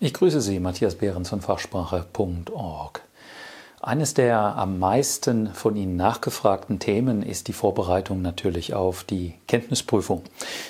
Ich 0.00 0.14
grüße 0.14 0.40
Sie, 0.40 0.60
Matthias 0.60 0.94
Behrens 0.94 1.28
von 1.28 1.40
Fachsprache.org. 1.40 3.02
Eines 3.80 4.14
der 4.14 4.38
am 4.38 4.78
meisten 4.78 5.52
von 5.52 5.74
Ihnen 5.74 5.96
nachgefragten 5.96 6.78
Themen 6.78 7.24
ist 7.24 7.48
die 7.48 7.52
Vorbereitung 7.52 8.22
natürlich 8.22 8.74
auf 8.74 9.02
die 9.02 9.34
Kenntnisprüfung. 9.48 10.22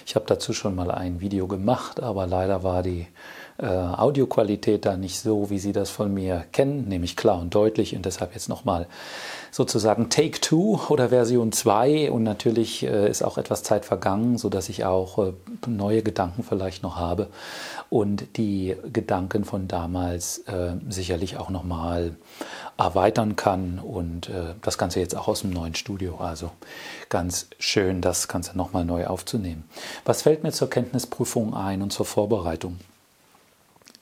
Ich 0.06 0.14
habe 0.14 0.24
dazu 0.26 0.54
schon 0.54 0.74
mal 0.74 0.90
ein 0.90 1.20
Video 1.20 1.46
gemacht, 1.46 2.00
aber 2.00 2.26
leider 2.26 2.62
war 2.62 2.82
die 2.82 3.06
äh, 3.58 3.66
Audioqualität 3.66 4.86
da 4.86 4.96
nicht 4.96 5.20
so, 5.20 5.50
wie 5.50 5.58
Sie 5.58 5.72
das 5.72 5.90
von 5.90 6.14
mir 6.14 6.46
kennen, 6.52 6.88
nämlich 6.88 7.14
klar 7.14 7.38
und 7.38 7.54
deutlich 7.54 7.94
und 7.94 8.06
deshalb 8.06 8.32
jetzt 8.32 8.48
nochmal 8.48 8.86
sozusagen 9.50 10.10
Take 10.10 10.40
Two 10.40 10.78
oder 10.88 11.08
Version 11.08 11.52
2 11.52 12.10
und 12.10 12.22
natürlich 12.22 12.84
äh, 12.84 13.10
ist 13.10 13.22
auch 13.22 13.38
etwas 13.38 13.62
Zeit 13.62 13.84
vergangen, 13.84 14.38
so 14.38 14.48
dass 14.48 14.68
ich 14.68 14.84
auch 14.84 15.18
äh, 15.18 15.32
neue 15.66 16.02
Gedanken 16.02 16.42
vielleicht 16.42 16.82
noch 16.82 16.96
habe 16.96 17.28
und 17.90 18.36
die 18.36 18.76
Gedanken 18.92 19.44
von 19.44 19.68
damals 19.68 20.38
äh, 20.46 20.72
sicherlich 20.88 21.36
auch 21.36 21.50
nochmal 21.50 22.16
erweitern 22.76 23.34
kann 23.34 23.80
und 23.80 24.30
das 24.62 24.78
Ganze 24.78 25.00
jetzt 25.00 25.16
auch 25.16 25.26
aus 25.26 25.40
dem 25.40 25.50
neuen 25.50 25.74
Studio. 25.74 26.18
Also 26.18 26.52
ganz 27.08 27.48
schön, 27.58 28.00
das 28.00 28.28
Ganze 28.28 28.56
nochmal 28.56 28.84
neu 28.84 29.06
aufzunehmen. 29.06 29.64
Was 30.04 30.22
fällt 30.22 30.44
mir 30.44 30.52
zur 30.52 30.70
Kenntnisprüfung 30.70 31.54
ein 31.54 31.82
und 31.82 31.92
zur 31.92 32.06
Vorbereitung? 32.06 32.78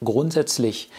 Grundsätzlich 0.04 0.90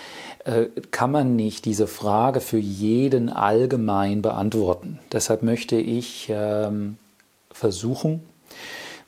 kann 0.91 1.11
man 1.11 1.35
nicht 1.35 1.65
diese 1.65 1.87
Frage 1.87 2.39
für 2.39 2.57
jeden 2.57 3.29
allgemein 3.29 4.21
beantworten. 4.21 4.99
Deshalb 5.11 5.43
möchte 5.43 5.75
ich 5.75 6.27
ähm, 6.29 6.97
versuchen, 7.51 8.21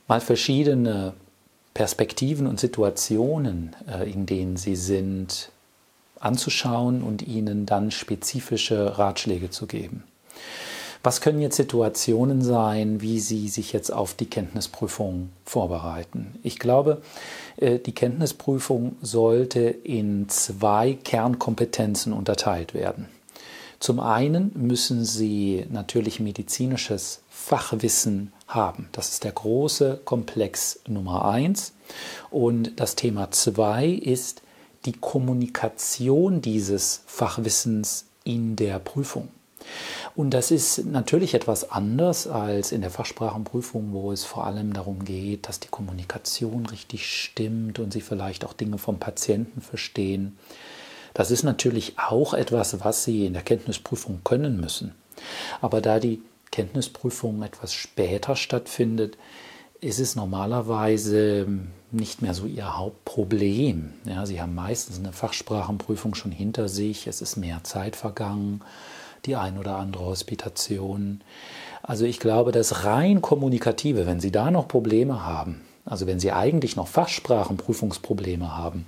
mal 0.06 0.20
verschiedene 0.20 1.14
Perspektiven 1.72 2.46
und 2.46 2.60
Situationen, 2.60 3.74
äh, 3.88 4.10
in 4.10 4.26
denen 4.26 4.56
sie 4.56 4.76
sind, 4.76 5.50
anzuschauen 6.18 7.02
und 7.02 7.26
ihnen 7.26 7.64
dann 7.64 7.90
spezifische 7.90 8.98
Ratschläge 8.98 9.48
zu 9.48 9.66
geben. 9.66 10.04
Was 11.02 11.22
können 11.22 11.40
jetzt 11.40 11.56
Situationen 11.56 12.42
sein, 12.42 13.00
wie 13.00 13.20
Sie 13.20 13.48
sich 13.48 13.72
jetzt 13.72 13.90
auf 13.90 14.12
die 14.12 14.28
Kenntnisprüfung 14.28 15.30
vorbereiten? 15.46 16.38
Ich 16.42 16.58
glaube, 16.58 17.00
äh, 17.56 17.78
die 17.78 17.94
Kenntnisprüfung 17.94 18.96
sollte 19.00 19.60
in 19.60 20.28
zwei 20.28 20.92
Kernkompetenzen 21.02 22.12
unterteilt 22.12 22.74
werden. 22.74 23.08
Zum 23.78 23.98
einen 23.98 24.52
müssen 24.54 25.06
Sie 25.06 25.64
natürlich 25.70 26.20
medizinisches 26.20 27.22
Fachwissen 27.30 28.34
haben. 28.46 28.90
Das 28.92 29.08
ist 29.08 29.24
der 29.24 29.32
große 29.32 30.02
Komplex 30.04 30.80
Nummer 30.86 31.24
eins. 31.24 31.72
Und 32.30 32.78
das 32.78 32.94
Thema 32.94 33.30
zwei 33.30 33.88
ist 33.88 34.42
die 34.84 34.92
Kommunikation 34.92 36.42
dieses 36.42 37.04
Fachwissens 37.06 38.04
in 38.24 38.54
der 38.56 38.78
Prüfung. 38.78 39.28
Und 40.16 40.30
das 40.30 40.50
ist 40.50 40.86
natürlich 40.86 41.34
etwas 41.34 41.70
anders 41.70 42.26
als 42.26 42.72
in 42.72 42.80
der 42.80 42.90
Fachsprachenprüfung, 42.90 43.92
wo 43.92 44.12
es 44.12 44.24
vor 44.24 44.46
allem 44.46 44.72
darum 44.72 45.04
geht, 45.04 45.48
dass 45.48 45.60
die 45.60 45.68
Kommunikation 45.68 46.66
richtig 46.66 47.06
stimmt 47.06 47.78
und 47.78 47.92
Sie 47.92 48.00
vielleicht 48.00 48.44
auch 48.44 48.52
Dinge 48.52 48.78
vom 48.78 48.98
Patienten 48.98 49.60
verstehen. 49.60 50.36
Das 51.14 51.30
ist 51.30 51.42
natürlich 51.42 51.98
auch 51.98 52.34
etwas, 52.34 52.84
was 52.84 53.04
Sie 53.04 53.26
in 53.26 53.32
der 53.32 53.42
Kenntnisprüfung 53.42 54.20
können 54.24 54.60
müssen. 54.60 54.94
Aber 55.60 55.80
da 55.80 56.00
die 56.00 56.22
Kenntnisprüfung 56.50 57.42
etwas 57.42 57.72
später 57.72 58.36
stattfindet, 58.36 59.16
ist 59.80 59.98
es 59.98 60.14
normalerweise 60.16 61.46
nicht 61.90 62.22
mehr 62.22 62.34
so 62.34 62.46
Ihr 62.46 62.76
Hauptproblem. 62.76 63.94
Ja, 64.04 64.26
Sie 64.26 64.40
haben 64.40 64.54
meistens 64.54 64.98
eine 64.98 65.12
Fachsprachenprüfung 65.12 66.14
schon 66.14 66.32
hinter 66.32 66.68
sich, 66.68 67.06
es 67.06 67.22
ist 67.22 67.36
mehr 67.36 67.64
Zeit 67.64 67.96
vergangen 67.96 68.62
die 69.26 69.36
ein 69.36 69.58
oder 69.58 69.76
andere 69.76 70.04
Hospitation. 70.04 71.20
Also 71.82 72.04
ich 72.04 72.20
glaube, 72.20 72.52
das 72.52 72.84
rein 72.84 73.20
kommunikative, 73.20 74.06
wenn 74.06 74.20
Sie 74.20 74.30
da 74.30 74.50
noch 74.50 74.68
Probleme 74.68 75.24
haben, 75.24 75.62
also 75.84 76.06
wenn 76.06 76.20
Sie 76.20 76.32
eigentlich 76.32 76.76
noch 76.76 76.88
Fachsprachenprüfungsprobleme 76.88 78.56
haben, 78.56 78.86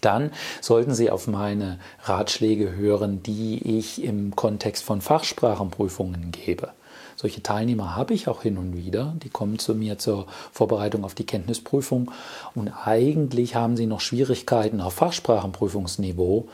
dann 0.00 0.30
sollten 0.60 0.94
Sie 0.94 1.10
auf 1.10 1.26
meine 1.26 1.78
Ratschläge 2.02 2.74
hören, 2.74 3.22
die 3.22 3.78
ich 3.78 4.02
im 4.02 4.36
Kontext 4.36 4.84
von 4.84 5.00
Fachsprachenprüfungen 5.00 6.30
gebe. 6.30 6.70
Solche 7.16 7.42
Teilnehmer 7.42 7.96
habe 7.96 8.14
ich 8.14 8.28
auch 8.28 8.42
hin 8.42 8.58
und 8.58 8.76
wieder. 8.76 9.14
Die 9.24 9.28
kommen 9.28 9.58
zu 9.58 9.74
mir 9.74 9.98
zur 9.98 10.26
Vorbereitung 10.52 11.04
auf 11.04 11.16
die 11.16 11.26
Kenntnisprüfung 11.26 12.12
und 12.54 12.68
eigentlich 12.68 13.56
haben 13.56 13.76
sie 13.76 13.86
noch 13.86 14.00
Schwierigkeiten 14.00 14.80
auf 14.80 14.94
Fachsprachenprüfungsniveau 14.94 16.48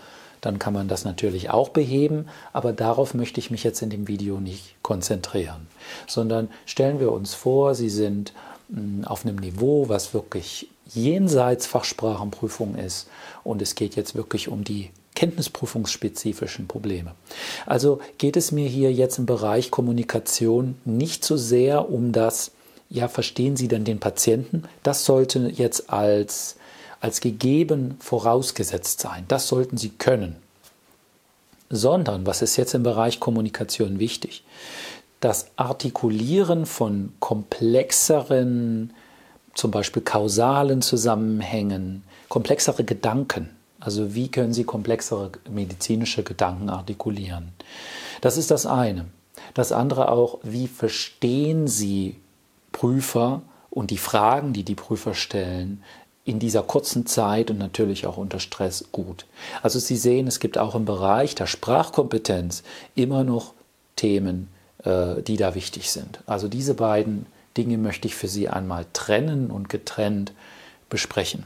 dann 0.45 0.59
kann 0.59 0.75
man 0.75 0.89
das 0.89 1.05
natürlich 1.05 1.51
auch 1.51 1.71
beheben, 1.71 2.27
aber 2.53 2.73
darauf 2.73 3.15
möchte 3.15 3.41
ich 3.41 3.51
mich 3.51 3.65
jetzt 3.65 3.83
in 3.83 3.91
dem 3.91 4.09
Video 4.09 4.41
nicht 4.41 4.77
konzentrieren, 4.83 5.67
sondern 6.07 6.49
stellen 6.67 7.01
wir 7.01 7.13
uns 7.13 7.35
vor, 7.35 7.75
Sie 7.75 7.89
sind 7.89 8.33
hm, 8.73 9.05
auf 9.05 9.25
einem 9.25 9.37
Niveau, 9.37 9.89
was 9.89 10.13
wirklich 10.13 10.69
jenseits 10.93 11.67
Fachsprachenprüfung 11.67 12.77
ist 12.77 13.09
und 13.43 13.63
es 13.63 13.75
geht 13.75 13.97
jetzt 13.97 14.15
wirklich 14.15 14.49
um 14.49 14.65
die 14.65 14.91
kenntnisprüfungsspezifischen 15.15 16.67
Probleme. 16.67 17.13
Also 17.67 18.01
geht 18.19 18.37
es 18.37 18.53
mir 18.53 18.69
hier 18.69 18.93
jetzt 18.93 19.19
im 19.19 19.27
Bereich 19.27 19.71
Kommunikation 19.71 20.77
nicht 20.85 21.25
so 21.25 21.37
sehr 21.37 21.89
um 21.89 22.13
das, 22.13 22.51
ja, 22.91 23.09
verstehen 23.09 23.57
Sie 23.57 23.69
denn 23.69 23.85
den 23.85 24.01
Patienten? 24.01 24.65
Das 24.83 25.05
sollte 25.05 25.51
jetzt 25.55 25.91
als 25.91 26.57
als 27.05 27.21
gegeben 27.21 27.97
vorausgesetzt 28.01 29.01
sein. 29.01 29.27
Das 29.29 29.47
sollten 29.47 29.77
Sie 29.77 29.91
können. 29.91 30.37
Sondern, 31.69 32.25
was 32.25 32.41
ist 32.41 32.57
jetzt 32.57 32.73
im 32.73 32.83
Bereich 32.83 33.21
Kommunikation 33.21 33.99
wichtig? 33.99 34.43
Das 35.21 35.49
Artikulieren 35.57 36.65
von 36.65 37.13
komplexeren, 37.21 38.95
zum 39.55 39.71
Beispiel 39.71 40.01
kausalen 40.01 40.81
Zusammenhängen, 40.81 42.05
komplexere 42.31 42.85
Gedanken. 42.85 43.51
Also 43.81 44.15
wie 44.15 44.31
können 44.31 44.55
Sie 44.55 44.65
komplexere 44.65 45.33
medizinische 45.51 46.23
Gedanken 46.23 46.71
artikulieren? 46.71 47.53
Das 48.23 48.39
ist 48.39 48.51
das 48.51 48.65
eine. 48.65 49.05
Das 49.53 49.73
andere 49.73 50.11
auch, 50.11 50.39
wie 50.43 50.69
verstehen 50.69 51.69
Sie 51.69 52.17
Prüfer 52.73 53.43
und 53.69 53.91
die 53.91 53.99
Fragen, 53.99 54.55
die 54.55 54.63
die 54.63 54.75
Prüfer 54.75 55.13
stellen, 55.13 55.83
in 56.25 56.39
dieser 56.39 56.63
kurzen 56.63 57.07
Zeit 57.07 57.51
und 57.51 57.59
natürlich 57.59 58.07
auch 58.07 58.17
unter 58.17 58.41
Stress 58.41 58.87
gut. 58.93 59.27
Also 59.63 59.79
Sie 59.79 59.97
sehen, 59.97 60.27
es 60.27 60.41
gibt 60.41 60.57
auch 60.57 60.75
im 60.75 60.85
Bereich 60.87 61.35
der 61.35 61.47
Sprachkompetenz 61.47 62.63
immer 62.95 63.25
noch 63.25 63.53
Themen, 63.97 64.49
äh, 64.85 65.23
die 65.23 65.37
da 65.37 65.55
wichtig 65.55 65.91
sind. 65.91 66.21
Also 66.27 66.49
diese 66.49 66.75
beiden 66.75 67.27
Dinge 67.57 67.77
möchte 67.77 68.09
ich 68.09 68.15
für 68.15 68.29
Sie 68.29 68.49
einmal 68.49 68.87
trennen 68.93 69.51
und 69.51 69.69
getrennt 69.69 70.33
besprechen. 70.89 71.45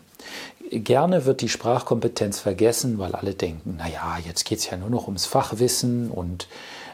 Gerne 0.70 1.24
wird 1.24 1.40
die 1.40 1.48
Sprachkompetenz 1.48 2.38
vergessen, 2.38 2.98
weil 2.98 3.14
alle 3.14 3.34
denken, 3.34 3.76
naja, 3.78 4.18
jetzt 4.24 4.44
geht 4.44 4.58
es 4.58 4.70
ja 4.70 4.76
nur 4.76 4.90
noch 4.90 5.06
ums 5.06 5.26
Fachwissen 5.26 6.10
und 6.10 6.46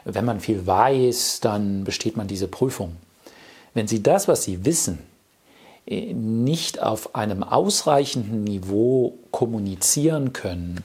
wenn 0.05 0.25
man 0.25 0.39
viel 0.39 0.65
weiß, 0.65 1.39
dann 1.41 1.83
besteht 1.83 2.15
man 2.15 2.27
diese 2.27 2.47
Prüfung. 2.47 2.95
Wenn 3.73 3.87
Sie 3.87 4.01
das, 4.01 4.27
was 4.27 4.43
Sie 4.43 4.63
wissen, 4.65 4.99
nicht 5.87 6.81
auf 6.81 7.15
einem 7.15 7.43
ausreichenden 7.43 8.43
Niveau 8.43 9.19
kommunizieren 9.31 10.33
können, 10.33 10.83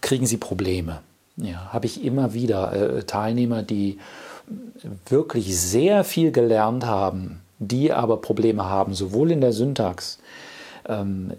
kriegen 0.00 0.26
sie 0.26 0.38
Probleme. 0.38 1.00
Ja, 1.36 1.72
habe 1.72 1.86
ich 1.86 2.02
immer 2.02 2.32
wieder 2.32 2.72
äh, 2.72 3.04
Teilnehmer, 3.04 3.62
die 3.62 3.98
wirklich 5.06 5.58
sehr 5.58 6.04
viel 6.04 6.32
gelernt 6.32 6.86
haben, 6.86 7.40
die 7.58 7.92
aber 7.92 8.20
Probleme 8.20 8.64
haben, 8.64 8.94
sowohl 8.94 9.30
in 9.30 9.40
der 9.40 9.52
Syntax, 9.52 10.18
ähm, 10.88 11.32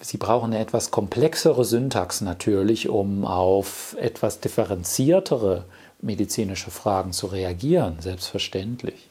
Sie 0.00 0.16
brauchen 0.16 0.52
eine 0.52 0.58
etwas 0.58 0.90
komplexere 0.90 1.64
Syntax 1.64 2.22
natürlich, 2.22 2.88
um 2.88 3.24
auf 3.24 3.94
etwas 4.00 4.40
differenziertere 4.40 5.64
medizinische 6.00 6.70
Fragen 6.70 7.12
zu 7.12 7.26
reagieren, 7.26 7.96
selbstverständlich. 8.00 9.08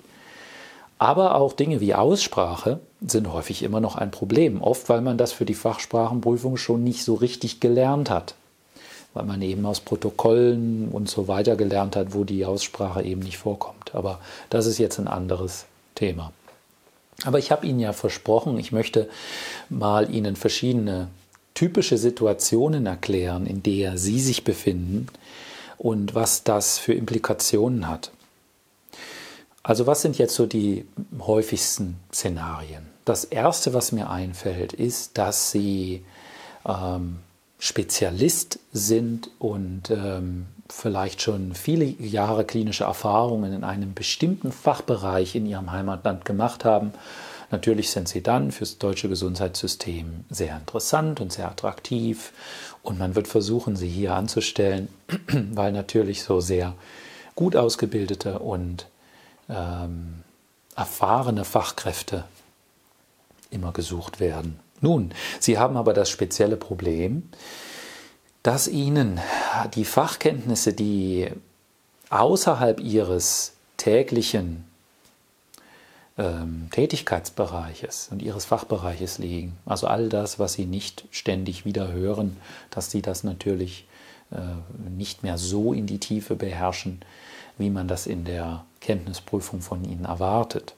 Aber 0.98 1.36
auch 1.36 1.54
Dinge 1.54 1.82
wie 1.82 1.94
Aussprache 1.94 2.80
sind 3.08 3.32
häufig 3.32 3.64
immer 3.64 3.80
noch 3.80 3.96
ein 3.96 4.12
Problem. 4.12 4.62
Oft, 4.62 4.90
weil 4.90 5.02
man 5.02 5.18
das 5.18 5.32
für 5.32 5.46
die 5.46 5.54
Fachsprachenprüfung 5.54 6.58
schon 6.58 6.84
nicht 6.84 7.04
so 7.04 7.16
richtig 7.16 7.60
gelernt 7.60 8.10
hat. 8.10 8.36
Weil 9.14 9.26
man 9.26 9.42
eben 9.42 9.66
aus 9.66 9.80
Protokollen 9.80 10.90
und 10.90 11.10
so 11.10 11.28
weiter 11.28 11.56
gelernt 11.56 11.96
hat, 11.96 12.14
wo 12.14 12.24
die 12.24 12.46
Aussprache 12.46 13.04
eben 13.04 13.22
nicht 13.22 13.38
vorkommt. 13.38 13.96
Aber 13.96 14.20
das 14.50 14.66
ist 14.66 14.78
jetzt 14.78 15.00
ein 15.00 15.08
anderes 15.08 15.66
Thema. 15.96 16.34
Aber 17.24 17.40
ich 17.40 17.52
habe 17.52 17.66
Ihnen 17.66 17.80
ja 17.80 17.94
versprochen, 17.94 18.58
ich 18.60 18.72
möchte 18.72 19.10
mal 19.70 20.14
Ihnen 20.14 20.36
verschiedene 20.36 21.08
typische 21.54 21.98
Situationen 21.98 22.86
erklären, 22.86 23.48
in 23.48 23.64
der 23.64 23.98
Sie 23.98 24.20
sich 24.20 24.44
befinden 24.44 25.08
und 25.78 26.14
was 26.14 26.44
das 26.44 26.78
für 26.78 26.94
Implikationen 26.94 27.88
hat. 27.88 28.12
Also 29.64 29.88
was 29.88 30.02
sind 30.02 30.18
jetzt 30.18 30.36
so 30.36 30.46
die 30.46 30.86
häufigsten 31.20 31.98
Szenarien? 32.14 32.95
Das 33.06 33.24
Erste, 33.24 33.74
was 33.74 33.92
mir 33.92 34.10
einfällt, 34.10 34.74
ist, 34.74 35.18
dass 35.18 35.52
Sie 35.52 36.04
ähm, 36.66 37.20
Spezialist 37.60 38.60
sind 38.74 39.30
und 39.40 39.90
ähm, 39.92 40.48
vielleicht 40.70 41.22
schon 41.22 41.54
viele 41.54 41.86
Jahre 41.86 42.46
klinische 42.46 42.84
Erfahrungen 42.84 43.54
in 43.54 43.64
einem 43.64 43.94
bestimmten 43.94 44.52
Fachbereich 44.52 45.36
in 45.36 45.46
ihrem 45.46 45.72
Heimatland 45.72 46.26
gemacht 46.26 46.66
haben, 46.66 46.94
natürlich 47.52 47.92
sind 47.92 48.08
sie 48.08 48.22
dann 48.22 48.52
fürs 48.52 48.78
deutsche 48.78 49.08
Gesundheitssystem 49.08 50.26
sehr 50.30 50.58
interessant 50.58 51.22
und 51.22 51.32
sehr 51.32 51.48
attraktiv. 51.48 52.34
Und 52.82 53.00
man 53.00 53.16
wird 53.16 53.28
versuchen, 53.28 53.76
sie 53.76 53.90
hier 53.90 54.16
anzustellen, 54.16 54.90
weil 55.54 55.72
natürlich 55.72 56.24
so 56.24 56.42
sehr 56.42 56.74
gut 57.36 57.56
ausgebildete 57.56 58.40
und 58.40 58.88
ähm, 59.50 60.24
erfahrene 60.76 61.46
Fachkräfte 61.46 62.26
immer 63.56 63.72
gesucht 63.72 64.20
werden. 64.20 64.60
Nun, 64.82 65.14
Sie 65.40 65.58
haben 65.58 65.78
aber 65.78 65.94
das 65.94 66.10
spezielle 66.10 66.58
Problem, 66.58 67.24
dass 68.44 68.68
Ihnen 68.68 69.20
die 69.74 69.86
Fachkenntnisse, 69.86 70.74
die 70.74 71.32
außerhalb 72.12 72.80
Ihres 72.80 73.54
täglichen 73.78 74.66
ähm, 76.18 76.68
Tätigkeitsbereiches 76.72 78.10
und 78.12 78.22
Ihres 78.22 78.46
Fachbereiches 78.46 79.18
liegen, 79.18 79.58
also 79.66 79.88
all 79.88 80.10
das, 80.10 80.38
was 80.38 80.54
Sie 80.54 80.66
nicht 80.66 81.06
ständig 81.12 81.66
wieder 81.66 81.92
hören, 81.92 82.38
dass 82.70 82.92
Sie 82.92 83.02
das 83.02 83.24
natürlich 83.24 83.88
äh, 84.32 84.38
nicht 84.96 85.24
mehr 85.24 85.38
so 85.38 85.74
in 85.74 85.88
die 85.88 86.00
Tiefe 86.00 86.36
beherrschen, 86.36 87.02
wie 87.58 87.70
man 87.70 87.88
das 87.88 88.06
in 88.06 88.26
der 88.26 88.66
Kenntnisprüfung 88.82 89.62
von 89.62 89.84
Ihnen 89.84 90.06
erwartet. 90.06 90.76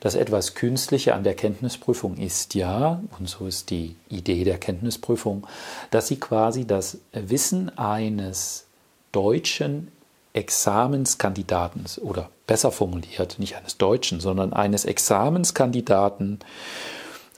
Das 0.00 0.14
etwas 0.14 0.54
Künstliche 0.54 1.14
an 1.14 1.24
der 1.24 1.34
Kenntnisprüfung 1.34 2.16
ist 2.16 2.54
ja, 2.54 3.00
und 3.18 3.28
so 3.28 3.46
ist 3.46 3.70
die 3.70 3.96
Idee 4.08 4.44
der 4.44 4.58
Kenntnisprüfung, 4.58 5.46
dass 5.90 6.08
Sie 6.08 6.16
quasi 6.16 6.66
das 6.66 6.98
Wissen 7.12 7.76
eines 7.78 8.66
deutschen 9.12 9.88
Examenskandidaten 10.32 11.84
oder 12.02 12.28
besser 12.46 12.72
formuliert, 12.72 13.38
nicht 13.38 13.56
eines 13.56 13.78
Deutschen, 13.78 14.20
sondern 14.20 14.52
eines 14.52 14.84
Examenskandidaten 14.84 16.40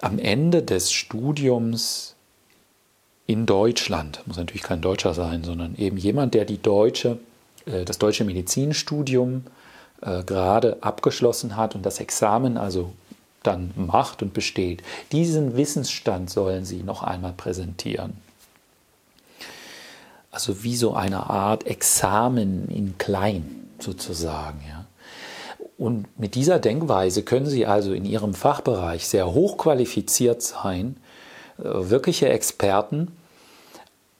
am 0.00 0.18
Ende 0.18 0.62
des 0.62 0.92
Studiums 0.92 2.14
in 3.26 3.44
Deutschland, 3.44 4.22
muss 4.26 4.36
natürlich 4.36 4.62
kein 4.62 4.80
Deutscher 4.80 5.14
sein, 5.14 5.44
sondern 5.44 5.74
eben 5.76 5.96
jemand, 5.96 6.34
der 6.34 6.44
die 6.44 6.60
deutsche, 6.60 7.18
äh, 7.66 7.84
das 7.84 7.98
deutsche 7.98 8.24
Medizinstudium 8.24 9.44
äh, 10.02 10.22
gerade 10.22 10.78
abgeschlossen 10.80 11.56
hat 11.56 11.74
und 11.74 11.84
das 11.84 12.00
Examen 12.00 12.56
also 12.56 12.92
dann 13.42 13.72
macht 13.76 14.22
und 14.22 14.34
besteht. 14.34 14.82
Diesen 15.12 15.56
Wissensstand 15.56 16.30
sollen 16.30 16.64
Sie 16.64 16.82
noch 16.82 17.02
einmal 17.02 17.32
präsentieren. 17.32 18.14
Also 20.30 20.62
wie 20.64 20.76
so 20.76 20.94
eine 20.94 21.30
Art 21.30 21.66
Examen 21.66 22.68
in 22.68 22.98
klein 22.98 23.68
sozusagen. 23.78 24.60
Ja. 24.68 24.84
Und 25.78 26.18
mit 26.18 26.34
dieser 26.34 26.58
Denkweise 26.58 27.22
können 27.22 27.46
Sie 27.46 27.66
also 27.66 27.92
in 27.92 28.04
Ihrem 28.04 28.34
Fachbereich 28.34 29.06
sehr 29.06 29.32
hochqualifiziert 29.32 30.42
sein, 30.42 30.96
äh, 31.58 31.62
wirkliche 31.64 32.28
Experten, 32.28 33.16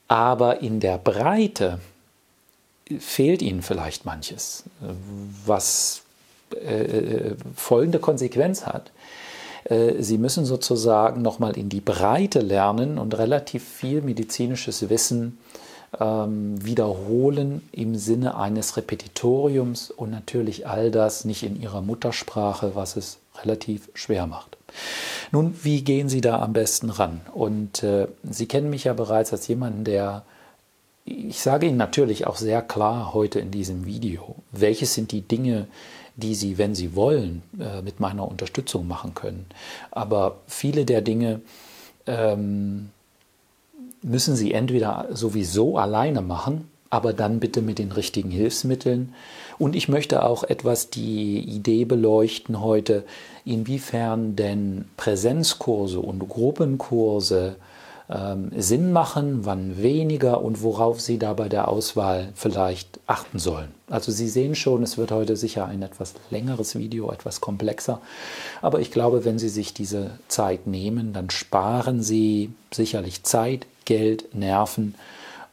aber 0.09 0.61
in 0.61 0.81
der 0.81 0.99
Breite 0.99 1.81
fehlt 2.99 3.43
ihnen 3.43 3.63
vielleicht 3.63 4.05
manches, 4.05 4.65
was 5.45 6.03
äh, 6.55 7.35
folgende 7.55 7.99
Konsequenz 7.99 8.67
hat. 8.67 8.93
Äh, 9.65 10.03
sie 10.03 10.19
müssen 10.19 10.45
sozusagen 10.45 11.23
nochmal 11.23 11.57
in 11.57 11.69
die 11.69 11.81
Breite 11.81 12.41
lernen 12.41 12.99
und 12.99 13.19
relativ 13.19 13.65
viel 13.65 14.03
medizinisches 14.03 14.89
Wissen 14.89 15.39
ähm, 15.99 16.65
wiederholen 16.65 17.69
im 17.73 17.97
Sinne 17.97 18.37
eines 18.37 18.77
Repetitoriums 18.77 19.91
und 19.91 20.11
natürlich 20.11 20.67
all 20.67 20.91
das 20.91 21.25
nicht 21.25 21.43
in 21.43 21.61
ihrer 21.61 21.83
Muttersprache, 21.83 22.75
was 22.75 22.97
es 22.97 23.19
relativ 23.43 23.89
schwer 23.95 24.27
macht. 24.27 24.57
Nun, 25.33 25.55
wie 25.63 25.83
gehen 25.83 26.09
Sie 26.09 26.21
da 26.21 26.41
am 26.41 26.53
besten 26.53 26.91
ran? 26.91 27.21
Und 27.35 27.83
äh, 27.83 28.07
Sie 28.29 28.47
kennen 28.47 28.71
mich 28.71 28.85
ja 28.85 28.93
bereits 28.93 29.33
als 29.33 29.49
jemanden, 29.49 29.85
der 29.85 30.25
ich 31.07 31.41
sage 31.41 31.67
Ihnen 31.67 31.77
natürlich 31.77 32.27
auch 32.27 32.37
sehr 32.37 32.61
klar 32.63 33.15
heute 33.15 33.39
in 33.39 33.53
diesem 33.53 33.87
Video, 33.87 34.35
welches 34.51 34.95
sind 34.95 35.13
die 35.13 35.23
Dinge, 35.23 35.69
die 36.17 36.35
Sie, 36.35 36.59
wenn 36.59 36.75
Sie 36.75 36.97
wollen, 36.97 37.43
äh, 37.59 37.81
mit 37.83 38.01
meiner 38.01 38.29
Unterstützung 38.29 38.89
machen 38.89 39.15
können. 39.15 39.47
Aber 39.93 40.39
viele 40.49 40.85
der 40.85 41.03
Dinge 41.03 41.41
ähm, 42.07 42.91
müssen 44.03 44.35
Sie 44.35 44.53
entweder 44.53 45.07
sowieso 45.13 45.79
alleine 45.79 46.23
machen, 46.23 46.69
aber 46.91 47.13
dann 47.13 47.39
bitte 47.39 47.63
mit 47.63 47.79
den 47.79 47.93
richtigen 47.93 48.31
Hilfsmitteln. 48.31 49.15
Und 49.59 49.77
ich 49.77 49.89
möchte 49.89 50.25
auch 50.25 50.43
etwas 50.43 50.91
die 50.91 51.39
Idee 51.39 51.85
beleuchten 51.85 52.61
heute, 52.61 53.05
inwiefern 53.45 54.35
denn 54.35 54.87
Präsenzkurse 54.97 56.01
und 56.01 56.29
Gruppenkurse 56.29 57.57
ähm, 58.09 58.51
Sinn 58.57 58.93
machen, 58.93 59.45
wann 59.45 59.83
weniger 59.83 60.41
und 60.41 60.63
worauf 60.63 61.01
Sie 61.01 61.19
da 61.19 61.33
bei 61.33 61.49
der 61.49 61.69
Auswahl 61.69 62.29
vielleicht 62.35 63.01
achten 63.07 63.39
sollen. 63.39 63.69
Also 63.89 64.13
Sie 64.13 64.29
sehen 64.29 64.55
schon, 64.55 64.83
es 64.83 64.97
wird 64.97 65.11
heute 65.11 65.37
sicher 65.37 65.67
ein 65.67 65.83
etwas 65.83 66.15
längeres 66.31 66.77
Video, 66.77 67.11
etwas 67.11 67.41
komplexer. 67.41 68.01
Aber 68.63 68.81
ich 68.81 68.91
glaube, 68.91 69.25
wenn 69.25 69.39
Sie 69.39 69.49
sich 69.49 69.75
diese 69.75 70.13
Zeit 70.29 70.67
nehmen, 70.67 71.13
dann 71.13 71.31
sparen 71.31 72.03
Sie 72.03 72.51
sicherlich 72.73 73.23
Zeit, 73.25 73.67
Geld, 73.85 74.35
Nerven 74.35 74.95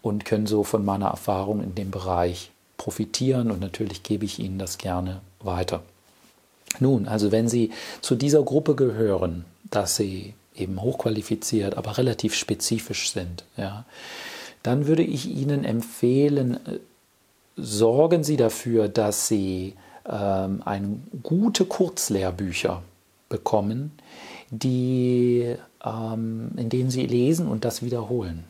und 0.01 0.25
können 0.25 0.47
so 0.47 0.63
von 0.63 0.85
meiner 0.85 1.07
Erfahrung 1.07 1.63
in 1.63 1.75
dem 1.75 1.91
Bereich 1.91 2.51
profitieren. 2.77 3.49
Und 3.49 3.61
natürlich 3.61 4.03
gebe 4.03 4.25
ich 4.25 4.39
Ihnen 4.39 4.59
das 4.59 4.77
gerne 4.77 5.21
weiter. 5.41 5.81
Nun, 6.79 7.07
also 7.07 7.31
wenn 7.31 7.47
Sie 7.47 7.71
zu 8.01 8.15
dieser 8.15 8.43
Gruppe 8.43 8.75
gehören, 8.75 9.45
dass 9.69 9.95
Sie 9.95 10.33
eben 10.55 10.81
hochqualifiziert, 10.81 11.77
aber 11.77 11.97
relativ 11.97 12.35
spezifisch 12.35 13.11
sind, 13.11 13.43
ja, 13.57 13.85
dann 14.63 14.87
würde 14.87 15.03
ich 15.03 15.27
Ihnen 15.29 15.65
empfehlen, 15.65 16.55
äh, 16.65 16.79
sorgen 17.57 18.23
Sie 18.23 18.37
dafür, 18.37 18.87
dass 18.87 19.27
Sie 19.27 19.75
ähm, 20.09 20.61
ein, 20.65 21.03
gute 21.21 21.65
Kurzlehrbücher 21.65 22.81
bekommen, 23.29 23.91
die, 24.49 25.55
ähm, 25.83 26.51
in 26.55 26.69
denen 26.69 26.89
Sie 26.89 27.05
lesen 27.05 27.47
und 27.47 27.65
das 27.65 27.83
wiederholen. 27.83 28.45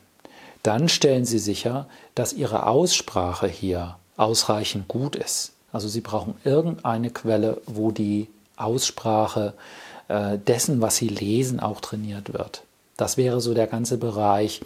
Dann 0.62 0.88
stellen 0.88 1.24
Sie 1.24 1.38
sicher, 1.38 1.88
dass 2.14 2.32
Ihre 2.32 2.66
Aussprache 2.66 3.48
hier 3.48 3.96
ausreichend 4.16 4.88
gut 4.88 5.16
ist. 5.16 5.52
Also 5.72 5.88
Sie 5.88 6.00
brauchen 6.00 6.34
irgendeine 6.44 7.10
Quelle, 7.10 7.60
wo 7.66 7.90
die 7.90 8.28
Aussprache 8.56 9.54
äh, 9.56 9.83
dessen, 10.08 10.80
was 10.80 10.96
sie 10.96 11.08
lesen, 11.08 11.60
auch 11.60 11.80
trainiert 11.80 12.32
wird. 12.32 12.62
Das 12.96 13.16
wäre 13.16 13.40
so 13.40 13.54
der 13.54 13.66
ganze 13.66 13.98
Bereich 13.98 14.60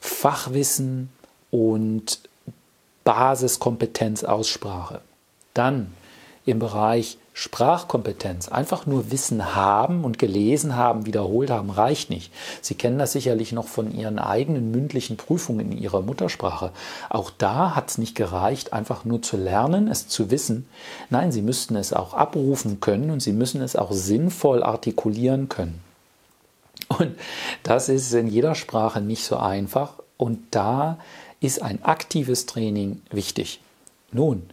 Fachwissen 0.00 1.10
und 1.50 2.20
Basiskompetenz 3.04 4.24
Aussprache. 4.24 5.00
Dann 5.54 5.94
im 6.44 6.58
Bereich 6.58 7.18
Sprachkompetenz. 7.38 8.48
Einfach 8.48 8.86
nur 8.86 9.10
Wissen 9.10 9.54
haben 9.54 10.04
und 10.04 10.18
gelesen 10.18 10.74
haben, 10.74 11.04
wiederholt 11.04 11.50
haben, 11.50 11.68
reicht 11.68 12.08
nicht. 12.08 12.32
Sie 12.62 12.74
kennen 12.74 12.98
das 12.98 13.12
sicherlich 13.12 13.52
noch 13.52 13.68
von 13.68 13.94
Ihren 13.94 14.18
eigenen 14.18 14.70
mündlichen 14.70 15.18
Prüfungen 15.18 15.72
in 15.72 15.76
Ihrer 15.76 16.00
Muttersprache. 16.00 16.72
Auch 17.10 17.30
da 17.36 17.76
hat 17.76 17.90
es 17.90 17.98
nicht 17.98 18.14
gereicht, 18.14 18.72
einfach 18.72 19.04
nur 19.04 19.20
zu 19.20 19.36
lernen, 19.36 19.86
es 19.88 20.08
zu 20.08 20.30
wissen. 20.30 20.66
Nein, 21.10 21.30
Sie 21.30 21.42
müssten 21.42 21.76
es 21.76 21.92
auch 21.92 22.14
abrufen 22.14 22.80
können 22.80 23.10
und 23.10 23.20
Sie 23.20 23.34
müssen 23.34 23.60
es 23.60 23.76
auch 23.76 23.92
sinnvoll 23.92 24.62
artikulieren 24.62 25.50
können. 25.50 25.82
Und 26.88 27.16
das 27.64 27.90
ist 27.90 28.14
in 28.14 28.28
jeder 28.28 28.54
Sprache 28.54 29.02
nicht 29.02 29.26
so 29.26 29.36
einfach. 29.36 29.92
Und 30.16 30.38
da 30.52 30.96
ist 31.40 31.60
ein 31.60 31.84
aktives 31.84 32.46
Training 32.46 33.02
wichtig. 33.10 33.60
Nun, 34.10 34.48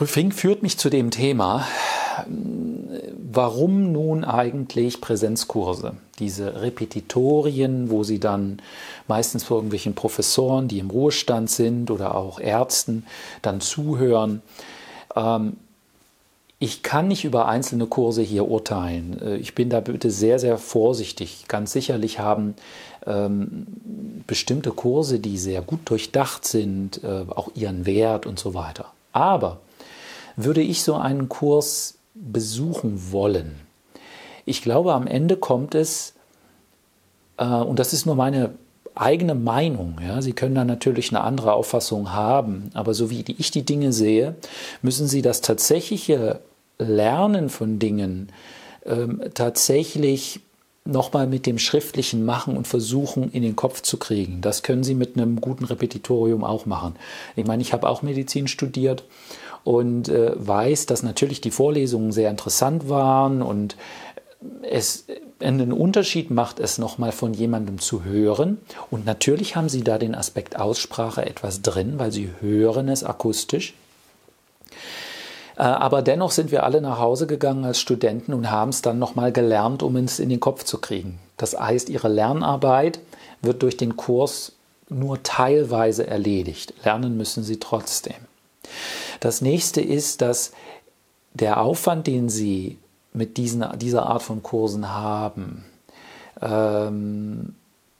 Prüfing 0.00 0.32
führt 0.32 0.62
mich 0.62 0.78
zu 0.78 0.88
dem 0.88 1.10
Thema, 1.10 1.66
warum 3.30 3.92
nun 3.92 4.24
eigentlich 4.24 5.02
Präsenzkurse? 5.02 5.92
Diese 6.18 6.62
Repetitorien, 6.62 7.90
wo 7.90 8.02
Sie 8.02 8.18
dann 8.18 8.62
meistens 9.08 9.44
vor 9.44 9.58
irgendwelchen 9.58 9.94
Professoren, 9.94 10.68
die 10.68 10.78
im 10.78 10.88
Ruhestand 10.88 11.50
sind 11.50 11.90
oder 11.90 12.14
auch 12.14 12.40
Ärzten, 12.40 13.04
dann 13.42 13.60
zuhören. 13.60 14.40
Ähm, 15.14 15.58
ich 16.58 16.82
kann 16.82 17.08
nicht 17.08 17.26
über 17.26 17.46
einzelne 17.46 17.84
Kurse 17.84 18.22
hier 18.22 18.48
urteilen. 18.48 19.20
Äh, 19.20 19.36
ich 19.36 19.54
bin 19.54 19.68
da 19.68 19.80
bitte 19.80 20.10
sehr, 20.10 20.38
sehr 20.38 20.56
vorsichtig. 20.56 21.44
Ganz 21.46 21.72
sicherlich 21.72 22.18
haben 22.18 22.54
ähm, 23.06 23.66
bestimmte 24.26 24.70
Kurse, 24.70 25.18
die 25.18 25.36
sehr 25.36 25.60
gut 25.60 25.80
durchdacht 25.84 26.46
sind, 26.46 27.04
äh, 27.04 27.26
auch 27.28 27.50
ihren 27.54 27.84
Wert 27.84 28.24
und 28.24 28.38
so 28.38 28.54
weiter. 28.54 28.86
Aber 29.12 29.58
würde 30.44 30.62
ich 30.62 30.82
so 30.82 30.94
einen 30.94 31.28
Kurs 31.28 31.98
besuchen 32.14 33.12
wollen? 33.12 33.60
Ich 34.44 34.62
glaube, 34.62 34.94
am 34.94 35.06
Ende 35.06 35.36
kommt 35.36 35.74
es, 35.74 36.14
äh, 37.36 37.44
und 37.44 37.78
das 37.78 37.92
ist 37.92 38.06
nur 38.06 38.16
meine 38.16 38.54
eigene 38.94 39.34
Meinung. 39.34 39.98
Ja? 40.04 40.22
Sie 40.22 40.32
können 40.32 40.54
da 40.54 40.64
natürlich 40.64 41.10
eine 41.10 41.22
andere 41.22 41.52
Auffassung 41.52 42.12
haben, 42.12 42.70
aber 42.74 42.94
so 42.94 43.10
wie 43.10 43.24
ich 43.38 43.50
die 43.50 43.64
Dinge 43.64 43.92
sehe, 43.92 44.34
müssen 44.82 45.06
Sie 45.06 45.22
das 45.22 45.40
tatsächliche 45.40 46.40
Lernen 46.78 47.48
von 47.48 47.78
Dingen 47.78 48.30
ähm, 48.84 49.22
tatsächlich 49.34 50.40
nochmal 50.84 51.26
mit 51.26 51.46
dem 51.46 51.58
schriftlichen 51.58 52.24
Machen 52.24 52.56
und 52.56 52.66
Versuchen 52.66 53.30
in 53.30 53.42
den 53.42 53.56
Kopf 53.56 53.82
zu 53.82 53.98
kriegen. 53.98 54.40
Das 54.40 54.62
können 54.62 54.82
Sie 54.82 54.94
mit 54.94 55.16
einem 55.16 55.40
guten 55.40 55.64
Repetitorium 55.64 56.42
auch 56.42 56.66
machen. 56.66 56.96
Ich 57.36 57.46
meine, 57.46 57.62
ich 57.62 57.72
habe 57.72 57.88
auch 57.88 58.02
Medizin 58.02 58.48
studiert 58.48 59.04
und 59.62 60.08
äh, 60.08 60.32
weiß, 60.34 60.86
dass 60.86 61.02
natürlich 61.02 61.40
die 61.40 61.50
Vorlesungen 61.50 62.12
sehr 62.12 62.30
interessant 62.30 62.88
waren 62.88 63.42
und 63.42 63.76
es 64.62 65.04
einen 65.40 65.72
Unterschied 65.72 66.30
macht 66.30 66.60
es 66.60 66.78
nochmal 66.78 67.12
von 67.12 67.34
jemandem 67.34 67.78
zu 67.78 68.04
hören. 68.04 68.58
Und 68.90 69.04
natürlich 69.04 69.56
haben 69.56 69.68
Sie 69.68 69.82
da 69.82 69.98
den 69.98 70.14
Aspekt 70.14 70.58
Aussprache 70.58 71.24
etwas 71.24 71.62
drin, 71.62 71.94
weil 71.98 72.12
Sie 72.12 72.30
hören 72.40 72.88
es 72.88 73.04
akustisch. 73.04 73.74
Äh, 75.60 75.64
aber 75.64 76.00
dennoch 76.00 76.30
sind 76.30 76.50
wir 76.50 76.64
alle 76.64 76.80
nach 76.80 76.98
Hause 76.98 77.26
gegangen 77.26 77.66
als 77.66 77.78
Studenten 77.78 78.32
und 78.32 78.50
haben 78.50 78.70
es 78.70 78.80
dann 78.80 78.98
nochmal 78.98 79.30
gelernt, 79.30 79.82
um 79.82 79.94
es 79.96 80.18
in 80.18 80.30
den 80.30 80.40
Kopf 80.40 80.64
zu 80.64 80.78
kriegen. 80.78 81.18
Das 81.36 81.58
heißt, 81.58 81.90
Ihre 81.90 82.08
Lernarbeit 82.08 82.98
wird 83.42 83.62
durch 83.62 83.76
den 83.76 83.96
Kurs 83.96 84.52
nur 84.88 85.22
teilweise 85.22 86.06
erledigt. 86.06 86.72
Lernen 86.82 87.18
müssen 87.18 87.44
Sie 87.44 87.60
trotzdem. 87.60 88.16
Das 89.20 89.42
nächste 89.42 89.82
ist, 89.82 90.22
dass 90.22 90.52
der 91.34 91.60
Aufwand, 91.60 92.06
den 92.06 92.30
Sie 92.30 92.78
mit 93.12 93.36
diesen, 93.36 93.66
dieser 93.78 94.06
Art 94.06 94.22
von 94.22 94.42
Kursen 94.42 94.88
haben, 94.88 95.66
ähm, 96.40 97.54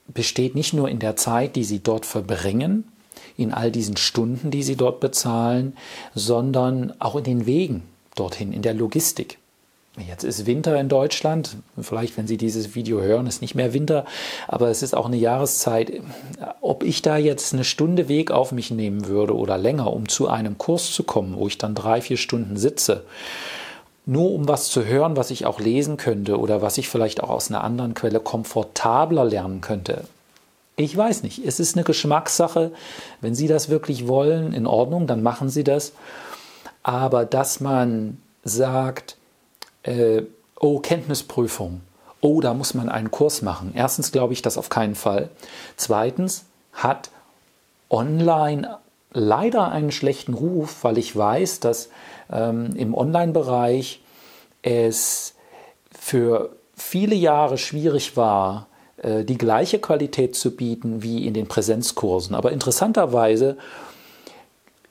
besteht 0.07 0.55
nicht 0.55 0.73
nur 0.73 0.89
in 0.89 0.97
der 0.97 1.15
Zeit, 1.15 1.55
die 1.55 1.63
Sie 1.63 1.79
dort 1.79 2.07
verbringen, 2.07 2.91
in 3.37 3.53
all 3.53 3.71
diesen 3.71 3.97
Stunden, 3.97 4.51
die 4.51 4.63
sie 4.63 4.75
dort 4.75 4.99
bezahlen, 4.99 5.75
sondern 6.15 6.93
auch 6.99 7.15
in 7.15 7.23
den 7.23 7.45
Wegen 7.45 7.83
dorthin, 8.15 8.53
in 8.53 8.61
der 8.61 8.73
Logistik. 8.73 9.37
Jetzt 10.07 10.23
ist 10.23 10.45
Winter 10.45 10.79
in 10.79 10.87
Deutschland. 10.87 11.57
Vielleicht, 11.79 12.17
wenn 12.17 12.25
Sie 12.25 12.37
dieses 12.37 12.75
Video 12.75 13.01
hören, 13.01 13.27
ist 13.27 13.41
nicht 13.41 13.55
mehr 13.55 13.73
Winter, 13.73 14.05
aber 14.47 14.69
es 14.69 14.83
ist 14.83 14.95
auch 14.95 15.05
eine 15.05 15.17
Jahreszeit. 15.17 15.91
Ob 16.61 16.83
ich 16.83 17.01
da 17.01 17.17
jetzt 17.17 17.53
eine 17.53 17.65
Stunde 17.65 18.07
Weg 18.07 18.31
auf 18.31 18.53
mich 18.53 18.71
nehmen 18.71 19.07
würde 19.07 19.35
oder 19.35 19.57
länger, 19.57 19.91
um 19.91 20.07
zu 20.07 20.29
einem 20.29 20.57
Kurs 20.57 20.93
zu 20.93 21.03
kommen, 21.03 21.35
wo 21.35 21.47
ich 21.47 21.57
dann 21.57 21.75
drei, 21.75 21.99
vier 21.99 22.15
Stunden 22.15 22.55
sitze, 22.55 23.03
nur 24.05 24.31
um 24.31 24.47
was 24.47 24.69
zu 24.69 24.85
hören, 24.85 25.17
was 25.17 25.29
ich 25.29 25.45
auch 25.45 25.59
lesen 25.59 25.97
könnte 25.97 26.39
oder 26.39 26.61
was 26.61 26.77
ich 26.77 26.87
vielleicht 26.87 27.21
auch 27.21 27.29
aus 27.29 27.49
einer 27.49 27.63
anderen 27.63 27.93
Quelle 27.93 28.21
komfortabler 28.21 29.25
lernen 29.25 29.59
könnte, 29.59 30.05
ich 30.83 30.95
weiß 30.95 31.23
nicht. 31.23 31.45
Es 31.45 31.59
ist 31.59 31.75
eine 31.75 31.83
Geschmackssache. 31.83 32.71
Wenn 33.19 33.35
Sie 33.35 33.47
das 33.47 33.69
wirklich 33.69 34.07
wollen, 34.07 34.53
in 34.53 34.67
Ordnung, 34.67 35.07
dann 35.07 35.23
machen 35.23 35.49
Sie 35.49 35.63
das. 35.63 35.93
Aber 36.83 37.25
dass 37.25 37.59
man 37.59 38.17
sagt, 38.43 39.17
äh, 39.83 40.23
oh, 40.59 40.79
Kenntnisprüfung, 40.79 41.81
oh, 42.21 42.41
da 42.41 42.53
muss 42.53 42.73
man 42.73 42.89
einen 42.89 43.11
Kurs 43.11 43.41
machen. 43.41 43.73
Erstens 43.75 44.11
glaube 44.11 44.33
ich 44.33 44.41
das 44.41 44.57
auf 44.57 44.69
keinen 44.69 44.95
Fall. 44.95 45.29
Zweitens 45.75 46.45
hat 46.73 47.09
online 47.89 48.77
leider 49.13 49.71
einen 49.71 49.91
schlechten 49.91 50.33
Ruf, 50.33 50.83
weil 50.83 50.97
ich 50.97 51.15
weiß, 51.15 51.59
dass 51.59 51.89
ähm, 52.31 52.75
im 52.75 52.93
Online-Bereich 52.93 54.01
es 54.61 55.35
für 55.91 56.55
viele 56.75 57.15
Jahre 57.15 57.57
schwierig 57.57 58.15
war, 58.15 58.67
die 59.03 59.37
gleiche 59.37 59.79
Qualität 59.79 60.35
zu 60.35 60.55
bieten 60.55 61.01
wie 61.01 61.25
in 61.25 61.33
den 61.33 61.47
Präsenzkursen. 61.47 62.35
Aber 62.35 62.51
interessanterweise 62.51 63.57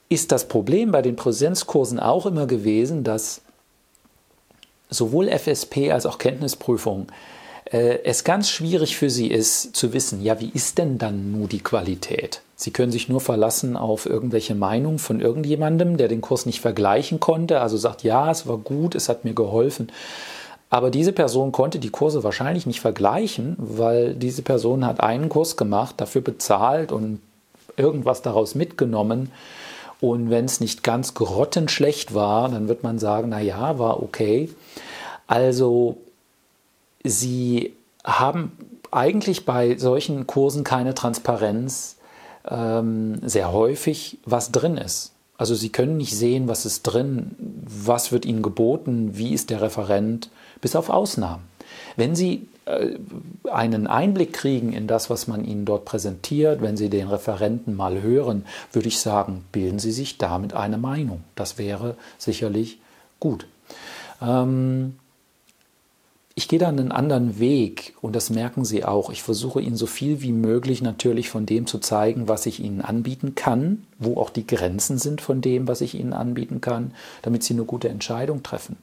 ist 0.09 0.33
das 0.33 0.49
Problem 0.49 0.91
bei 0.91 1.01
den 1.01 1.17
Präsenzkursen 1.17 2.01
auch 2.01 2.27
immer 2.27 2.47
gewesen, 2.47 3.05
dass 3.05 3.43
sowohl 4.91 5.29
FSP 5.29 5.93
als 5.93 6.05
auch 6.05 6.19
Kenntnisprüfung 6.19 7.07
äh, 7.71 8.01
es 8.05 8.25
ganz 8.25 8.51
schwierig 8.51 8.97
für 8.97 9.09
sie 9.09 9.29
ist 9.29 9.75
zu 9.77 9.93
wissen, 9.93 10.23
ja, 10.23 10.41
wie 10.41 10.51
ist 10.53 10.79
denn 10.79 10.99
dann 10.99 11.31
nur 11.33 11.49
die 11.49 11.61
Qualität? 11.61 12.43
Sie 12.57 12.73
können 12.73 12.93
sich 12.93 13.09
nur 13.09 13.21
verlassen 13.21 13.77
auf 13.77 14.05
irgendwelche 14.05 14.55
Meinungen 14.55 14.99
von 14.99 15.21
irgendjemandem, 15.21 15.97
der 15.97 16.09
den 16.09 16.21
Kurs 16.21 16.45
nicht 16.45 16.61
vergleichen 16.61 17.21
konnte, 17.21 17.61
also 17.61 17.77
sagt, 17.77 18.03
ja, 18.03 18.31
es 18.31 18.47
war 18.47 18.59
gut, 18.59 18.95
es 18.95 19.09
hat 19.09 19.25
mir 19.25 19.33
geholfen. 19.33 19.91
Aber 20.71 20.91
diese 20.91 21.13
Person 21.13 21.51
konnte 21.51 21.81
die 21.81 21.91
Kurse 21.91 22.23
wahrscheinlich 22.23 22.65
nicht 22.65 22.81
vergleichen, 22.81 23.57
weil 23.59 24.15
diese 24.15 24.43
Person 24.43 24.87
hat 24.87 25.01
einen 25.01 25.29
Kurs 25.29 25.57
gemacht, 25.57 25.97
dafür 25.99 26.23
bezahlt 26.23 26.93
und 26.93 27.21
irgendwas 27.77 28.23
daraus 28.23 28.55
mitgenommen. 28.55 29.33
Und 30.01 30.31
wenn 30.31 30.45
es 30.45 30.61
nicht 30.61 30.85
ganz 30.85 31.15
grottenschlecht 31.15 32.15
war, 32.15 32.49
dann 32.49 32.69
wird 32.69 32.85
man 32.85 33.01
sagen, 33.01 33.31
na 33.31 33.41
ja, 33.41 33.79
war 33.81 34.01
okay. 34.01 34.49
Also 35.27 35.99
sie 37.03 37.75
haben 38.05 38.53
eigentlich 38.93 39.45
bei 39.45 39.77
solchen 39.77 40.27
Kursen 40.27 40.65
keine 40.65 40.95
Transparenz 40.95 41.97
ähm, 42.49 43.19
sehr 43.23 43.53
häufig, 43.53 44.19
was 44.25 44.53
drin 44.53 44.77
ist. 44.77 45.13
Also 45.37 45.55
sie 45.55 45.71
können 45.71 45.97
nicht 45.97 46.17
sehen, 46.17 46.49
was 46.49 46.65
ist 46.65 46.83
drin, 46.83 47.35
was 47.39 48.13
wird 48.13 48.25
ihnen 48.25 48.43
geboten, 48.43 49.17
wie 49.17 49.33
ist 49.33 49.51
der 49.51 49.63
Referent 49.63 50.31
bis 50.61 50.77
auf 50.77 50.91
Ausnahmen. 50.91 51.43
Wenn 51.97 52.15
Sie 52.15 52.49
äh, 52.67 52.97
einen 53.51 53.87
Einblick 53.87 54.33
kriegen 54.33 54.73
in 54.73 54.87
das, 54.87 55.11
was 55.11 55.27
man 55.27 55.45
Ihnen 55.45 55.65
dort 55.65 55.85
präsentiert, 55.85 56.63
wenn 56.63 56.77
Sie 56.77 56.89
den 56.89 57.09
Referenten 57.09 57.75
mal 57.75 58.03
hören, 58.03 58.45
würde 58.73 58.89
ich 58.89 59.01
sagen, 59.01 59.45
bilden 59.53 59.79
Sie 59.79 59.93
sich 59.93 60.19
damit 60.19 60.55
eine 60.55 60.79
Meinung. 60.79 61.25
Das 61.35 61.59
wäre 61.59 61.97
sicherlich 62.19 62.79
gut. 63.19 63.47
Ähm, 64.23 64.95
ich 66.37 66.49
gehe 66.49 66.59
da 66.59 66.69
einen 66.69 66.91
anderen 66.93 67.39
Weg 67.39 67.95
und 68.01 68.17
das 68.17 68.31
merken 68.31 68.65
Sie 68.65 68.85
auch. 68.85 69.11
Ich 69.11 69.23
versuche 69.23 69.61
Ihnen 69.61 69.77
so 69.77 69.87
viel 69.87 70.23
wie 70.23 70.33
möglich 70.33 70.81
natürlich 70.81 71.29
von 71.29 71.45
dem 71.45 71.67
zu 71.67 71.79
zeigen, 71.79 72.29
was 72.29 72.47
ich 72.47 72.61
Ihnen 72.61 72.81
anbieten 72.81 73.35
kann, 73.35 73.85
wo 73.99 74.17
auch 74.17 74.31
die 74.31 74.47
Grenzen 74.47 74.97
sind 74.97 75.21
von 75.21 75.41
dem, 75.41 75.69
was 75.69 75.81
ich 75.81 75.95
Ihnen 75.95 76.13
anbieten 76.13 76.61
kann, 76.61 76.95
damit 77.23 77.43
Sie 77.43 77.53
eine 77.53 77.65
gute 77.65 77.89
Entscheidung 77.89 78.43
treffen. 78.43 78.77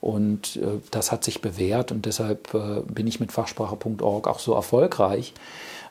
Und 0.00 0.56
äh, 0.56 0.78
das 0.90 1.10
hat 1.10 1.24
sich 1.24 1.40
bewährt 1.40 1.90
und 1.92 2.06
deshalb 2.06 2.54
äh, 2.54 2.80
bin 2.82 3.06
ich 3.06 3.20
mit 3.20 3.32
Fachsprache.org 3.32 4.28
auch 4.28 4.38
so 4.38 4.54
erfolgreich, 4.54 5.32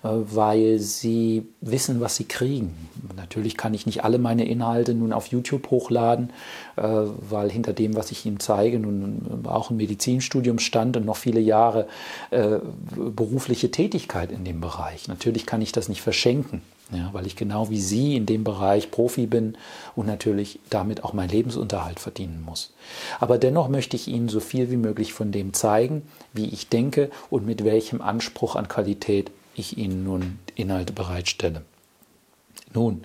äh, 0.03 0.07
weil 0.09 0.79
sie 0.79 1.47
wissen, 1.59 1.99
was 1.99 2.15
sie 2.15 2.23
kriegen. 2.23 2.73
Natürlich 3.15 3.57
kann 3.57 3.73
ich 3.73 3.85
nicht 3.85 4.03
alle 4.03 4.17
meine 4.17 4.45
Inhalte 4.45 4.93
nun 4.93 5.11
auf 5.11 5.27
YouTube 5.27 5.69
hochladen, 5.71 6.31
äh, 6.77 6.83
weil 6.83 7.51
hinter 7.51 7.73
dem, 7.73 7.95
was 7.95 8.11
ich 8.11 8.25
ihnen 8.25 8.39
zeige, 8.39 8.79
nun 8.79 9.45
auch 9.45 9.71
ein 9.71 9.77
Medizinstudium 9.77 10.59
stand 10.59 10.95
und 10.95 11.05
noch 11.05 11.17
viele 11.17 11.41
Jahre 11.41 11.87
äh, 12.31 12.59
berufliche 12.95 13.71
Tätigkeit 13.71 14.31
in 14.31 14.45
dem 14.45 14.61
Bereich. 14.61 15.07
Natürlich 15.07 15.45
kann 15.45 15.61
ich 15.61 15.73
das 15.73 15.89
nicht 15.89 16.01
verschenken 16.01 16.61
ja, 16.91 17.09
weil 17.11 17.27
ich 17.27 17.35
genau 17.35 17.69
wie 17.69 17.81
Sie 17.81 18.15
in 18.15 18.25
dem 18.25 18.43
Bereich 18.43 18.91
Profi 18.91 19.27
bin 19.27 19.57
und 19.95 20.05
natürlich 20.05 20.59
damit 20.69 21.03
auch 21.03 21.13
meinen 21.13 21.29
Lebensunterhalt 21.29 21.99
verdienen 21.99 22.41
muss. 22.45 22.73
Aber 23.19 23.37
dennoch 23.37 23.67
möchte 23.67 23.97
ich 23.97 24.07
Ihnen 24.07 24.29
so 24.29 24.39
viel 24.39 24.71
wie 24.71 24.77
möglich 24.77 25.13
von 25.13 25.31
dem 25.31 25.53
zeigen, 25.53 26.03
wie 26.33 26.45
ich 26.45 26.69
denke 26.69 27.09
und 27.29 27.45
mit 27.45 27.65
welchem 27.65 28.01
Anspruch 28.01 28.55
an 28.55 28.69
Qualität 28.69 29.31
ich 29.55 29.77
Ihnen 29.77 30.03
nun 30.05 30.39
Inhalte 30.55 30.93
bereitstelle. 30.93 31.63
Nun, 32.73 33.03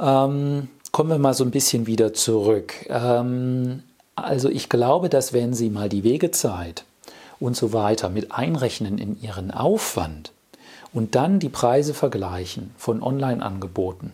ähm, 0.00 0.68
kommen 0.92 1.10
wir 1.10 1.18
mal 1.18 1.34
so 1.34 1.44
ein 1.44 1.50
bisschen 1.50 1.86
wieder 1.86 2.14
zurück. 2.14 2.86
Ähm, 2.88 3.82
also 4.14 4.48
ich 4.48 4.68
glaube, 4.68 5.08
dass 5.08 5.32
wenn 5.32 5.52
Sie 5.52 5.68
mal 5.68 5.88
die 5.88 6.04
Wegezeit 6.04 6.84
und 7.38 7.56
so 7.56 7.72
weiter 7.72 8.08
mit 8.08 8.32
einrechnen 8.32 8.98
in 8.98 9.20
Ihren 9.20 9.50
Aufwand, 9.50 10.32
und 10.92 11.14
dann 11.14 11.38
die 11.38 11.48
Preise 11.48 11.94
vergleichen 11.94 12.70
von 12.76 13.02
Online-Angeboten. 13.02 14.12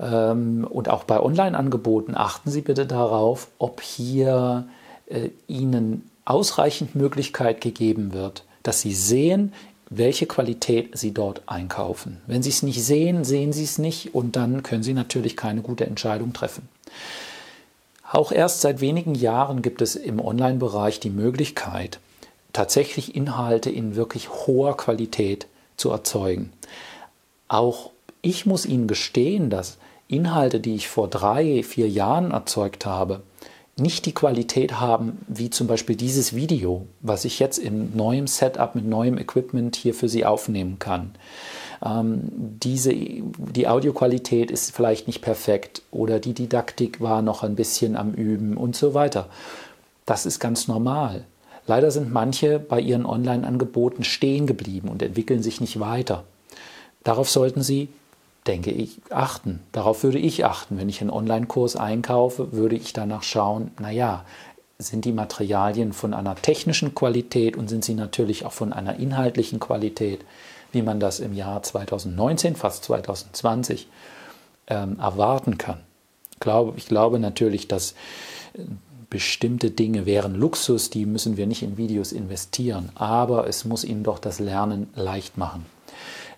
Ähm, 0.00 0.66
und 0.68 0.88
auch 0.88 1.04
bei 1.04 1.20
Online-Angeboten 1.20 2.14
achten 2.16 2.50
Sie 2.50 2.62
bitte 2.62 2.86
darauf, 2.86 3.48
ob 3.58 3.80
hier 3.80 4.68
äh, 5.06 5.30
Ihnen 5.46 6.08
ausreichend 6.24 6.94
Möglichkeit 6.94 7.60
gegeben 7.60 8.12
wird, 8.12 8.44
dass 8.62 8.80
Sie 8.80 8.94
sehen, 8.94 9.52
welche 9.90 10.26
Qualität 10.26 10.96
Sie 10.98 11.12
dort 11.12 11.42
einkaufen. 11.46 12.20
Wenn 12.26 12.42
Sie 12.42 12.50
es 12.50 12.62
nicht 12.62 12.84
sehen, 12.84 13.24
sehen 13.24 13.52
Sie 13.52 13.64
es 13.64 13.78
nicht 13.78 14.14
und 14.14 14.36
dann 14.36 14.62
können 14.62 14.82
Sie 14.82 14.92
natürlich 14.92 15.36
keine 15.36 15.62
gute 15.62 15.86
Entscheidung 15.86 16.32
treffen. 16.32 16.68
Auch 18.10 18.32
erst 18.32 18.60
seit 18.60 18.80
wenigen 18.80 19.14
Jahren 19.14 19.62
gibt 19.62 19.82
es 19.82 19.96
im 19.96 20.20
Online-Bereich 20.20 21.00
die 21.00 21.10
Möglichkeit, 21.10 21.98
tatsächlich 22.52 23.14
Inhalte 23.14 23.70
in 23.70 23.96
wirklich 23.96 24.30
hoher 24.30 24.76
Qualität 24.76 25.46
zu 25.78 25.90
erzeugen. 25.90 26.52
Auch 27.48 27.90
ich 28.20 28.44
muss 28.44 28.66
Ihnen 28.66 28.86
gestehen, 28.86 29.48
dass 29.48 29.78
Inhalte, 30.08 30.60
die 30.60 30.74
ich 30.74 30.88
vor 30.88 31.08
drei, 31.08 31.62
vier 31.62 31.88
Jahren 31.88 32.32
erzeugt 32.32 32.84
habe, 32.84 33.22
nicht 33.78 34.06
die 34.06 34.14
Qualität 34.14 34.80
haben, 34.80 35.18
wie 35.28 35.50
zum 35.50 35.66
Beispiel 35.66 35.94
dieses 35.94 36.34
Video, 36.34 36.86
was 37.00 37.24
ich 37.24 37.38
jetzt 37.38 37.58
in 37.58 37.96
neuem 37.96 38.26
Setup 38.26 38.74
mit 38.74 38.84
neuem 38.84 39.18
Equipment 39.18 39.76
hier 39.76 39.94
für 39.94 40.08
Sie 40.08 40.24
aufnehmen 40.26 40.78
kann. 40.78 41.14
ähm, 41.84 42.22
diese, 42.32 42.92
die 42.92 43.68
Audioqualität 43.68 44.50
ist 44.50 44.74
vielleicht 44.74 45.06
nicht 45.06 45.22
perfekt 45.22 45.82
oder 45.92 46.18
die 46.18 46.34
Didaktik 46.34 47.00
war 47.00 47.22
noch 47.22 47.44
ein 47.44 47.54
bisschen 47.54 47.96
am 47.96 48.14
Üben 48.14 48.56
und 48.56 48.74
so 48.74 48.94
weiter. 48.94 49.28
Das 50.06 50.26
ist 50.26 50.40
ganz 50.40 50.66
normal. 50.66 51.24
Leider 51.68 51.90
sind 51.90 52.10
manche 52.10 52.58
bei 52.58 52.80
ihren 52.80 53.04
Online-Angeboten 53.04 54.02
stehen 54.02 54.46
geblieben 54.46 54.88
und 54.88 55.02
entwickeln 55.02 55.42
sich 55.42 55.60
nicht 55.60 55.78
weiter. 55.78 56.24
Darauf 57.04 57.28
sollten 57.28 57.62
Sie, 57.62 57.88
denke 58.46 58.70
ich, 58.70 59.00
achten. 59.10 59.60
Darauf 59.72 60.02
würde 60.02 60.18
ich 60.18 60.46
achten. 60.46 60.78
Wenn 60.78 60.88
ich 60.88 61.02
einen 61.02 61.10
Online-Kurs 61.10 61.76
einkaufe, 61.76 62.52
würde 62.52 62.74
ich 62.74 62.94
danach 62.94 63.22
schauen, 63.22 63.70
naja, 63.78 64.24
sind 64.78 65.04
die 65.04 65.12
Materialien 65.12 65.92
von 65.92 66.14
einer 66.14 66.36
technischen 66.36 66.94
Qualität 66.94 67.56
und 67.56 67.68
sind 67.68 67.84
sie 67.84 67.94
natürlich 67.94 68.46
auch 68.46 68.52
von 68.52 68.72
einer 68.72 68.96
inhaltlichen 68.96 69.60
Qualität, 69.60 70.24
wie 70.72 70.82
man 70.82 71.00
das 71.00 71.20
im 71.20 71.34
Jahr 71.34 71.62
2019, 71.62 72.56
fast 72.56 72.84
2020, 72.84 73.88
ähm, 74.68 74.98
erwarten 74.98 75.58
kann. 75.58 75.80
Ich 76.32 76.40
glaube, 76.40 76.74
ich 76.76 76.86
glaube 76.86 77.18
natürlich, 77.18 77.68
dass 77.68 77.92
äh, 78.54 78.60
bestimmte 79.10 79.70
Dinge 79.70 80.06
wären 80.06 80.34
Luxus, 80.34 80.90
die 80.90 81.06
müssen 81.06 81.36
wir 81.36 81.46
nicht 81.46 81.62
in 81.62 81.76
Videos 81.76 82.12
investieren, 82.12 82.90
aber 82.94 83.46
es 83.46 83.64
muss 83.64 83.84
ihnen 83.84 84.02
doch 84.02 84.18
das 84.18 84.38
Lernen 84.38 84.88
leicht 84.94 85.38
machen. 85.38 85.66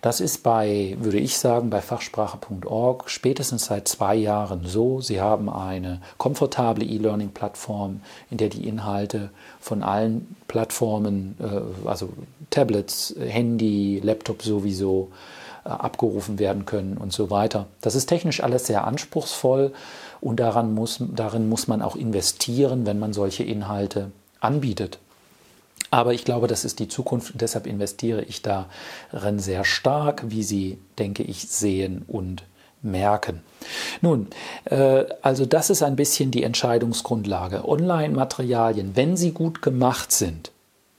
Das 0.01 0.19
ist 0.19 0.41
bei, 0.41 0.97
würde 0.99 1.19
ich 1.19 1.37
sagen, 1.37 1.69
bei 1.69 1.79
fachsprache.org 1.79 3.07
spätestens 3.07 3.65
seit 3.65 3.87
zwei 3.87 4.15
Jahren 4.15 4.65
so. 4.65 4.99
Sie 4.99 5.21
haben 5.21 5.47
eine 5.47 6.01
komfortable 6.17 6.83
E-Learning-Plattform, 6.83 8.01
in 8.31 8.37
der 8.37 8.49
die 8.49 8.67
Inhalte 8.67 9.29
von 9.59 9.83
allen 9.83 10.35
Plattformen, 10.47 11.35
äh, 11.39 11.87
also 11.87 12.09
Tablets, 12.49 13.15
Handy, 13.19 14.01
Laptop 14.03 14.41
sowieso, 14.41 15.11
äh, 15.65 15.69
abgerufen 15.69 16.39
werden 16.39 16.65
können 16.65 16.97
und 16.97 17.13
so 17.13 17.29
weiter. 17.29 17.67
Das 17.81 17.93
ist 17.93 18.07
technisch 18.07 18.41
alles 18.41 18.65
sehr 18.65 18.87
anspruchsvoll 18.87 19.71
und 20.21 20.39
daran 20.39 20.73
muss, 20.73 21.03
darin 21.13 21.49
muss 21.49 21.67
man 21.67 21.81
auch 21.81 21.95
investieren, 21.95 22.85
wenn 22.85 22.99
man 22.99 23.11
solche 23.11 23.43
Inhalte 23.43 24.11
anbietet. 24.39 24.99
Aber 25.89 26.13
ich 26.13 26.23
glaube, 26.23 26.47
das 26.47 26.63
ist 26.63 26.79
die 26.79 26.87
Zukunft 26.87 27.33
deshalb 27.41 27.67
investiere 27.67 28.23
ich 28.23 28.41
darin 28.41 29.39
sehr 29.39 29.65
stark, 29.65 30.23
wie 30.27 30.43
Sie, 30.43 30.77
denke 30.97 31.23
ich, 31.23 31.49
sehen 31.49 32.05
und 32.07 32.43
merken. 32.81 33.41
Nun, 34.01 34.27
äh, 34.65 35.05
also 35.21 35.45
das 35.45 35.69
ist 35.69 35.83
ein 35.83 35.95
bisschen 35.95 36.31
die 36.31 36.43
Entscheidungsgrundlage. 36.43 37.67
Online-Materialien, 37.67 38.95
wenn 38.95 39.17
sie 39.17 39.31
gut 39.31 39.61
gemacht 39.61 40.11
sind, 40.11 40.51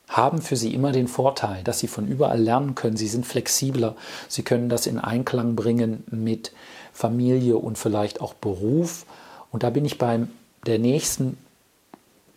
haben 0.08 0.42
für 0.42 0.56
Sie 0.56 0.74
immer 0.74 0.92
den 0.92 1.08
Vorteil, 1.08 1.64
dass 1.64 1.78
Sie 1.80 1.88
von 1.88 2.06
überall 2.06 2.40
lernen 2.40 2.74
können. 2.74 2.98
Sie 2.98 3.08
sind 3.08 3.26
flexibler. 3.26 3.96
Sie 4.28 4.42
können 4.42 4.68
das 4.68 4.86
in 4.86 4.98
Einklang 4.98 5.56
bringen 5.56 6.04
mit 6.10 6.52
Familie 6.92 7.56
und 7.56 7.78
vielleicht 7.78 8.20
auch 8.20 8.34
Beruf. 8.34 9.06
Und 9.50 9.62
da 9.62 9.70
bin 9.70 9.84
ich 9.84 9.98
beim 9.98 10.28
der 10.66 10.78
nächsten 10.78 11.36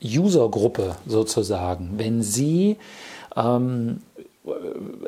User-Gruppe 0.04 0.96
sozusagen, 1.06 1.94
wenn 1.98 2.22
Sie 2.22 2.78
ähm, 3.36 4.02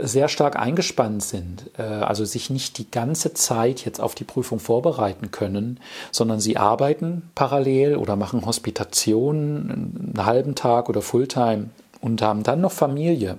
sehr 0.01 0.27
stark 0.27 0.57
eingespannt 0.57 1.23
sind, 1.23 1.69
äh, 1.77 1.83
also 1.83 2.25
sich 2.25 2.49
nicht 2.49 2.77
die 2.77 2.89
ganze 2.89 3.33
Zeit 3.33 3.85
jetzt 3.85 4.01
auf 4.01 4.15
die 4.15 4.23
Prüfung 4.23 4.59
vorbereiten 4.59 5.31
können, 5.31 5.79
sondern 6.11 6.39
sie 6.39 6.57
arbeiten 6.57 7.29
parallel 7.35 7.97
oder 7.97 8.15
machen 8.15 8.45
Hospitationen 8.45 10.13
einen 10.15 10.25
halben 10.25 10.55
Tag 10.55 10.89
oder 10.89 11.01
Fulltime 11.01 11.69
und 12.01 12.21
haben 12.21 12.43
dann 12.43 12.61
noch 12.61 12.71
Familie 12.71 13.37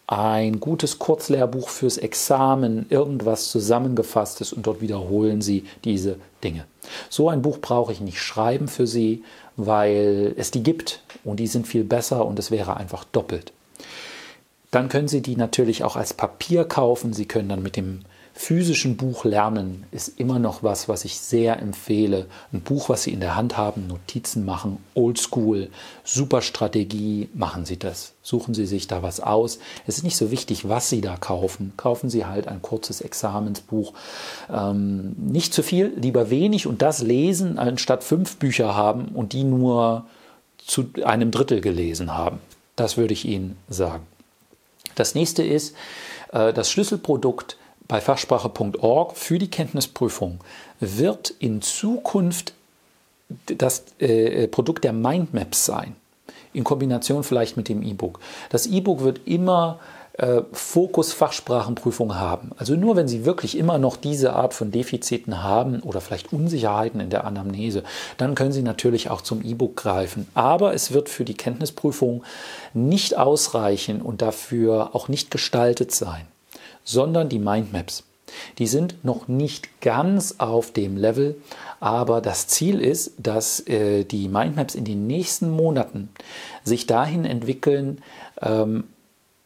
ein 0.06 0.60
gutes 0.60 0.98
Kurzlehrbuch 0.98 1.68
fürs 1.68 1.96
Examen, 1.96 2.86
irgendwas 2.90 3.50
zusammengefasstes 3.50 4.52
und 4.52 4.66
dort 4.66 4.80
wiederholen 4.80 5.40
Sie 5.40 5.64
diese 5.84 6.16
Dinge. 6.42 6.66
So 7.08 7.30
ein 7.30 7.42
Buch 7.42 7.58
brauche 7.58 7.92
ich 7.92 8.00
nicht 8.00 8.20
schreiben 8.20 8.68
für 8.68 8.86
Sie, 8.86 9.24
weil 9.56 10.34
es 10.36 10.50
die 10.50 10.62
gibt 10.62 11.02
und 11.24 11.40
die 11.40 11.46
sind 11.46 11.66
viel 11.66 11.84
besser 11.84 12.26
und 12.26 12.38
es 12.38 12.50
wäre 12.50 12.76
einfach 12.76 13.04
doppelt. 13.04 13.52
Dann 14.70 14.88
können 14.88 15.08
Sie 15.08 15.22
die 15.22 15.36
natürlich 15.36 15.84
auch 15.84 15.96
als 15.96 16.12
Papier 16.12 16.64
kaufen. 16.64 17.12
Sie 17.12 17.26
können 17.26 17.48
dann 17.48 17.62
mit 17.62 17.76
dem 17.76 18.00
physischen 18.36 18.96
Buch 18.96 19.24
lernen 19.24 19.84
ist 19.92 20.18
immer 20.18 20.40
noch 20.40 20.64
was, 20.64 20.88
was 20.88 21.04
ich 21.04 21.18
sehr 21.20 21.60
empfehle. 21.60 22.26
Ein 22.52 22.62
Buch, 22.62 22.88
was 22.88 23.04
Sie 23.04 23.12
in 23.12 23.20
der 23.20 23.36
Hand 23.36 23.56
haben, 23.56 23.86
Notizen 23.86 24.44
machen, 24.44 24.78
oldschool, 24.94 25.70
super 26.02 26.42
Strategie, 26.42 27.28
machen 27.32 27.64
Sie 27.64 27.78
das. 27.78 28.12
Suchen 28.22 28.52
Sie 28.52 28.66
sich 28.66 28.88
da 28.88 29.02
was 29.02 29.20
aus. 29.20 29.60
Es 29.86 29.98
ist 29.98 30.02
nicht 30.02 30.16
so 30.16 30.32
wichtig, 30.32 30.68
was 30.68 30.90
Sie 30.90 31.00
da 31.00 31.16
kaufen. 31.16 31.74
Kaufen 31.76 32.10
Sie 32.10 32.26
halt 32.26 32.48
ein 32.48 32.60
kurzes 32.60 33.00
Examensbuch. 33.00 33.92
Ähm, 34.52 35.14
nicht 35.16 35.54
zu 35.54 35.62
viel, 35.62 35.92
lieber 35.96 36.28
wenig 36.28 36.66
und 36.66 36.82
das 36.82 37.02
lesen, 37.02 37.58
anstatt 37.58 38.02
fünf 38.02 38.36
Bücher 38.38 38.74
haben 38.74 39.08
und 39.14 39.32
die 39.32 39.44
nur 39.44 40.06
zu 40.58 40.86
einem 41.04 41.30
Drittel 41.30 41.60
gelesen 41.60 42.14
haben. 42.14 42.40
Das 42.74 42.96
würde 42.96 43.12
ich 43.12 43.26
Ihnen 43.26 43.56
sagen. 43.68 44.04
Das 44.96 45.14
nächste 45.14 45.44
ist 45.44 45.76
äh, 46.32 46.52
das 46.52 46.70
Schlüsselprodukt 46.70 47.58
bei 47.86 48.00
fachsprache.org 48.00 49.16
für 49.16 49.38
die 49.38 49.50
Kenntnisprüfung 49.50 50.40
wird 50.80 51.30
in 51.38 51.62
Zukunft 51.62 52.54
das 53.46 53.84
äh, 53.98 54.48
Produkt 54.48 54.84
der 54.84 54.92
Mindmaps 54.92 55.66
sein, 55.66 55.96
in 56.52 56.64
Kombination 56.64 57.24
vielleicht 57.24 57.56
mit 57.56 57.68
dem 57.68 57.82
E-Book. 57.82 58.20
Das 58.50 58.66
E-Book 58.66 59.02
wird 59.02 59.20
immer 59.26 59.80
äh, 60.14 60.42
Fokus 60.52 61.12
Fachsprachenprüfung 61.12 62.14
haben. 62.14 62.52
Also 62.56 62.76
nur 62.76 62.96
wenn 62.96 63.08
Sie 63.08 63.24
wirklich 63.24 63.58
immer 63.58 63.78
noch 63.78 63.96
diese 63.96 64.34
Art 64.34 64.54
von 64.54 64.70
Defiziten 64.70 65.42
haben 65.42 65.80
oder 65.80 66.00
vielleicht 66.00 66.32
Unsicherheiten 66.32 67.00
in 67.00 67.10
der 67.10 67.24
Anamnese, 67.24 67.82
dann 68.16 68.34
können 68.34 68.52
Sie 68.52 68.62
natürlich 68.62 69.10
auch 69.10 69.22
zum 69.22 69.42
E-Book 69.42 69.76
greifen. 69.76 70.28
Aber 70.34 70.72
es 70.72 70.92
wird 70.92 71.08
für 71.08 71.24
die 71.24 71.34
Kenntnisprüfung 71.34 72.22
nicht 72.72 73.16
ausreichen 73.16 74.00
und 74.00 74.22
dafür 74.22 74.94
auch 74.94 75.08
nicht 75.08 75.30
gestaltet 75.30 75.92
sein 75.92 76.26
sondern 76.84 77.28
die 77.28 77.38
Mindmaps. 77.38 78.04
Die 78.58 78.66
sind 78.66 79.04
noch 79.04 79.28
nicht 79.28 79.80
ganz 79.80 80.36
auf 80.38 80.72
dem 80.72 80.96
Level, 80.96 81.36
aber 81.80 82.20
das 82.20 82.46
Ziel 82.48 82.80
ist, 82.80 83.12
dass 83.18 83.60
äh, 83.68 84.04
die 84.04 84.28
Mindmaps 84.28 84.74
in 84.74 84.84
den 84.84 85.06
nächsten 85.06 85.50
Monaten 85.50 86.08
sich 86.64 86.86
dahin 86.86 87.24
entwickeln, 87.24 88.02
ähm, 88.40 88.84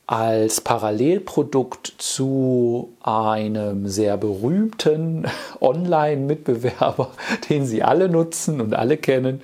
als 0.09 0.63
Parallelprodukt 0.63 1.93
zu 1.99 2.95
einem 3.03 3.89
sehr 3.89 4.17
berühmten 4.17 5.27
Online-Mitbewerber, 5.61 7.11
den 7.51 7.67
Sie 7.67 7.83
alle 7.83 8.09
nutzen 8.09 8.63
und 8.63 8.75
alle 8.75 8.97
kennen 8.97 9.43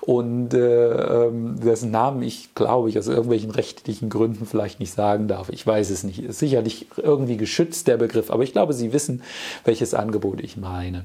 und 0.00 0.54
äh, 0.54 1.26
ähm, 1.26 1.60
dessen 1.60 1.90
Namen 1.90 2.22
ich, 2.22 2.54
glaube 2.54 2.88
ich, 2.88 2.98
aus 2.98 3.08
irgendwelchen 3.08 3.50
rechtlichen 3.50 4.08
Gründen 4.08 4.46
vielleicht 4.46 4.80
nicht 4.80 4.94
sagen 4.94 5.28
darf. 5.28 5.50
Ich 5.50 5.66
weiß 5.66 5.90
es 5.90 6.02
nicht. 6.02 6.20
Ist 6.20 6.38
sicherlich 6.38 6.86
irgendwie 6.96 7.36
geschützt, 7.36 7.86
der 7.86 7.98
Begriff, 7.98 8.30
aber 8.30 8.42
ich 8.42 8.52
glaube, 8.52 8.72
Sie 8.72 8.94
wissen, 8.94 9.22
welches 9.66 9.92
Angebot 9.92 10.40
ich 10.40 10.56
meine. 10.56 11.04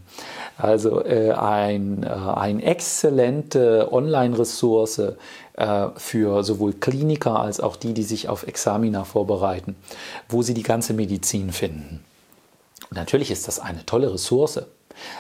Also 0.58 1.04
äh, 1.04 1.32
ein, 1.32 2.04
äh, 2.04 2.08
eine 2.08 2.63
exzellente 2.63 3.91
Online-Ressource, 3.91 5.02
äh, 5.62 5.89
für 5.95 6.43
sowohl 6.43 6.74
Kliniker 6.74 7.39
als 7.39 7.60
auch 7.60 7.76
die, 7.76 7.93
die 7.93 8.02
sich 8.02 8.28
auf 8.28 8.47
Examina 8.47 9.04
vorbereiten, 9.04 9.76
wo 10.28 10.41
sie 10.41 10.56
die 10.56 10.63
ganze 10.63 10.93
Medizin 10.93 11.52
finden. 11.52 12.04
Und 12.89 12.97
natürlich 12.97 13.30
ist 13.30 13.47
das 13.47 13.60
eine 13.60 13.86
tolle 13.86 14.12
Ressource. 14.12 14.62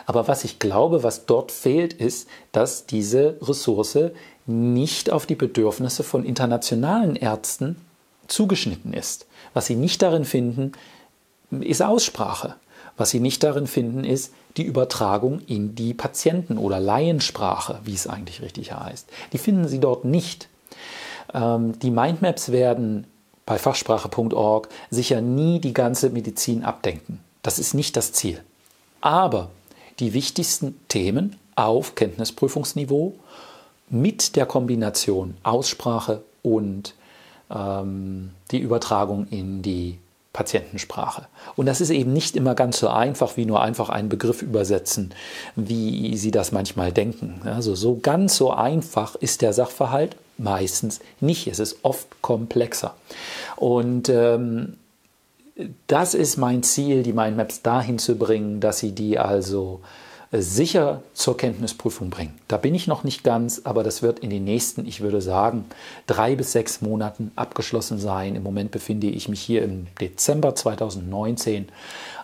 Aber 0.07 0.27
was 0.27 0.43
ich 0.43 0.57
glaube, 0.57 1.03
was 1.03 1.27
dort 1.27 1.51
fehlt, 1.51 1.93
ist, 1.93 2.27
dass 2.53 2.87
diese 2.87 3.37
Ressource 3.41 4.11
nicht 4.47 5.11
auf 5.11 5.27
die 5.27 5.35
Bedürfnisse 5.35 6.03
von 6.03 6.25
internationalen 6.25 7.15
Ärzten 7.15 7.75
zugeschnitten 8.27 8.93
ist. 8.93 9.27
Was 9.53 9.67
sie 9.67 9.75
nicht 9.75 10.01
darin 10.01 10.25
finden, 10.25 10.71
ist 11.51 11.83
Aussprache. 11.83 12.55
Was 12.97 13.09
sie 13.09 13.19
nicht 13.19 13.43
darin 13.43 13.67
finden, 13.67 14.03
ist 14.03 14.33
die 14.57 14.63
Übertragung 14.63 15.39
in 15.47 15.75
die 15.75 15.93
Patienten- 15.93 16.57
oder 16.57 16.79
Laiensprache, 16.79 17.79
wie 17.83 17.93
es 17.93 18.07
eigentlich 18.07 18.41
richtig 18.41 18.73
heißt. 18.73 19.07
Die 19.33 19.37
finden 19.37 19.67
sie 19.67 19.79
dort 19.79 20.05
nicht. 20.05 20.49
Ähm, 21.33 21.77
die 21.79 21.91
Mindmaps 21.91 22.51
werden 22.51 23.07
bei 23.45 23.57
fachsprache.org 23.57 24.69
sicher 24.89 25.21
nie 25.21 25.59
die 25.59 25.73
ganze 25.73 26.09
Medizin 26.09 26.63
abdenken. 26.63 27.19
Das 27.41 27.59
ist 27.59 27.73
nicht 27.73 27.97
das 27.97 28.13
Ziel. 28.13 28.41
Aber 28.99 29.49
die 29.99 30.13
wichtigsten 30.13 30.79
Themen 30.87 31.37
auf 31.55 31.95
Kenntnisprüfungsniveau 31.95 33.15
mit 33.89 34.35
der 34.35 34.45
Kombination 34.45 35.35
Aussprache 35.43 36.23
und 36.43 36.93
ähm, 37.53 38.31
die 38.51 38.59
Übertragung 38.59 39.27
in 39.29 39.61
die 39.61 39.97
Patientensprache. 40.33 41.27
Und 41.55 41.65
das 41.65 41.81
ist 41.81 41.89
eben 41.89 42.13
nicht 42.13 42.37
immer 42.37 42.55
ganz 42.55 42.79
so 42.79 42.87
einfach, 42.87 43.35
wie 43.35 43.45
nur 43.45 43.61
einfach 43.61 43.89
einen 43.89 44.07
Begriff 44.07 44.41
übersetzen, 44.41 45.13
wie 45.55 46.15
Sie 46.15 46.31
das 46.31 46.51
manchmal 46.53 46.93
denken. 46.93 47.41
Also 47.43 47.75
so 47.75 47.99
ganz 48.01 48.37
so 48.37 48.51
einfach 48.51 49.15
ist 49.15 49.41
der 49.41 49.51
Sachverhalt 49.51 50.15
meistens 50.37 51.01
nicht. 51.19 51.47
Es 51.47 51.59
ist 51.59 51.79
oft 51.83 52.07
komplexer. 52.21 52.95
Und 53.57 54.07
ähm, 54.07 54.77
das 55.87 56.13
ist 56.13 56.37
mein 56.37 56.63
Ziel, 56.63 57.03
die 57.03 57.13
Mindmaps 57.13 57.61
dahin 57.61 57.99
zu 57.99 58.15
bringen, 58.15 58.61
dass 58.61 58.79
Sie 58.79 58.93
die 58.93 59.19
also 59.19 59.81
sicher 60.33 61.03
zur 61.13 61.35
Kenntnisprüfung 61.35 62.09
bringen. 62.09 62.39
Da 62.47 62.55
bin 62.55 62.73
ich 62.73 62.87
noch 62.87 63.03
nicht 63.03 63.23
ganz, 63.23 63.61
aber 63.65 63.83
das 63.83 64.01
wird 64.01 64.19
in 64.19 64.29
den 64.29 64.45
nächsten, 64.45 64.87
ich 64.87 65.01
würde 65.01 65.21
sagen, 65.21 65.65
drei 66.07 66.35
bis 66.35 66.53
sechs 66.53 66.81
Monaten 66.81 67.31
abgeschlossen 67.35 67.99
sein. 67.99 68.35
Im 68.35 68.43
Moment 68.43 68.71
befinde 68.71 69.07
ich 69.07 69.27
mich 69.27 69.41
hier 69.41 69.61
im 69.61 69.87
Dezember 69.99 70.55
2019. 70.55 71.67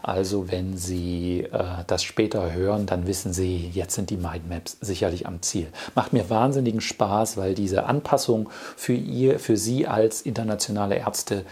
Also 0.04 0.50
wenn 0.50 0.78
Sie 0.78 1.48
äh, 1.52 1.64
das 1.88 2.04
später 2.04 2.54
hören, 2.54 2.86
dann 2.86 3.08
wissen 3.08 3.34
Sie, 3.34 3.70
jetzt 3.74 3.96
sind 3.96 4.10
die 4.10 4.16
Mindmaps 4.16 4.78
sicherlich 4.80 5.28
am 5.28 5.42
Ziel. 5.42 5.68
Macht 5.94 6.14
mir 6.14 6.30
wahnsinnigen 6.30 6.80
Spaß, 6.80 7.36
weil 7.36 7.56
diese 7.56 7.88
Anpassung 7.88 8.50
für, 8.78 8.94
ihr, 8.94 9.38
für 9.38 9.58
Sie 9.58 9.86
als 9.86 10.22
internationale 10.22 10.96
Ärzte 10.96 11.44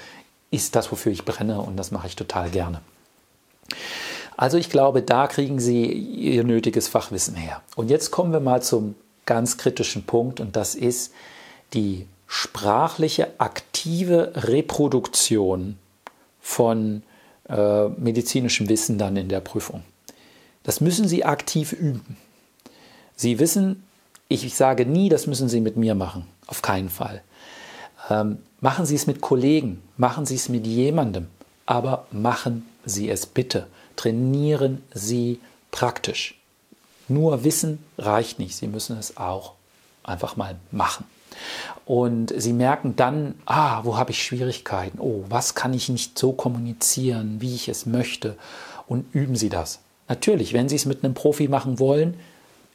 ist 0.51 0.77
das, 0.77 0.89
wofür 0.89 1.11
ich 1.11 1.25
brenne 1.25 1.59
und 1.59 1.75
das 1.75 1.91
mache 1.91 2.07
ich 2.07 2.15
total 2.15 2.49
gerne. 2.49 2.79
Also 4.37 4.57
ich 4.57 4.69
glaube, 4.69 5.01
da 5.01 5.27
kriegen 5.27 5.59
Sie 5.59 5.85
Ihr 5.85 6.43
nötiges 6.43 6.87
Fachwissen 6.87 7.35
her. 7.35 7.61
Und 7.75 7.89
jetzt 7.89 8.11
kommen 8.11 8.33
wir 8.33 8.39
mal 8.39 8.61
zum 8.61 8.95
ganz 9.25 9.57
kritischen 9.57 10.05
Punkt 10.05 10.39
und 10.39 10.55
das 10.55 10.75
ist 10.75 11.13
die 11.73 12.05
sprachliche 12.27 13.39
aktive 13.39 14.31
Reproduktion 14.35 15.77
von 16.41 17.03
äh, 17.49 17.87
medizinischem 17.87 18.69
Wissen 18.69 18.97
dann 18.97 19.17
in 19.17 19.29
der 19.29 19.39
Prüfung. 19.39 19.83
Das 20.63 20.81
müssen 20.81 21.07
Sie 21.07 21.23
aktiv 21.23 21.71
üben. 21.71 22.17
Sie 23.15 23.39
wissen, 23.39 23.83
ich 24.27 24.55
sage 24.55 24.85
nie, 24.85 25.09
das 25.09 25.27
müssen 25.27 25.47
Sie 25.47 25.61
mit 25.61 25.77
mir 25.77 25.95
machen. 25.95 26.27
Auf 26.47 26.61
keinen 26.61 26.89
Fall. 26.89 27.21
Ähm, 28.09 28.39
machen 28.61 28.85
Sie 28.85 28.95
es 28.95 29.07
mit 29.07 29.21
Kollegen, 29.21 29.81
machen 29.97 30.25
Sie 30.25 30.35
es 30.35 30.49
mit 30.49 30.67
jemandem, 30.67 31.27
aber 31.65 32.05
machen 32.11 32.67
Sie 32.85 33.09
es 33.09 33.25
bitte 33.25 33.67
trainieren 33.95 34.81
Sie 34.93 35.39
praktisch. 35.71 36.39
Nur 37.07 37.43
Wissen 37.43 37.79
reicht 37.97 38.39
nicht, 38.39 38.55
Sie 38.55 38.67
müssen 38.67 38.97
es 38.97 39.17
auch 39.17 39.53
einfach 40.03 40.35
mal 40.35 40.55
machen. 40.71 41.05
Und 41.85 42.33
Sie 42.35 42.53
merken 42.53 42.95
dann, 42.95 43.35
ah, 43.45 43.81
wo 43.83 43.97
habe 43.97 44.11
ich 44.11 44.23
Schwierigkeiten? 44.23 44.99
Oh, 44.99 45.25
was 45.29 45.53
kann 45.53 45.73
ich 45.73 45.89
nicht 45.89 46.17
so 46.17 46.31
kommunizieren, 46.31 47.41
wie 47.41 47.53
ich 47.53 47.69
es 47.69 47.85
möchte? 47.85 48.37
Und 48.87 49.13
üben 49.13 49.35
Sie 49.35 49.49
das. 49.49 49.79
Natürlich, 50.07 50.53
wenn 50.53 50.69
Sie 50.69 50.75
es 50.75 50.85
mit 50.85 51.03
einem 51.03 51.13
Profi 51.13 51.47
machen 51.47 51.79
wollen, 51.79 52.15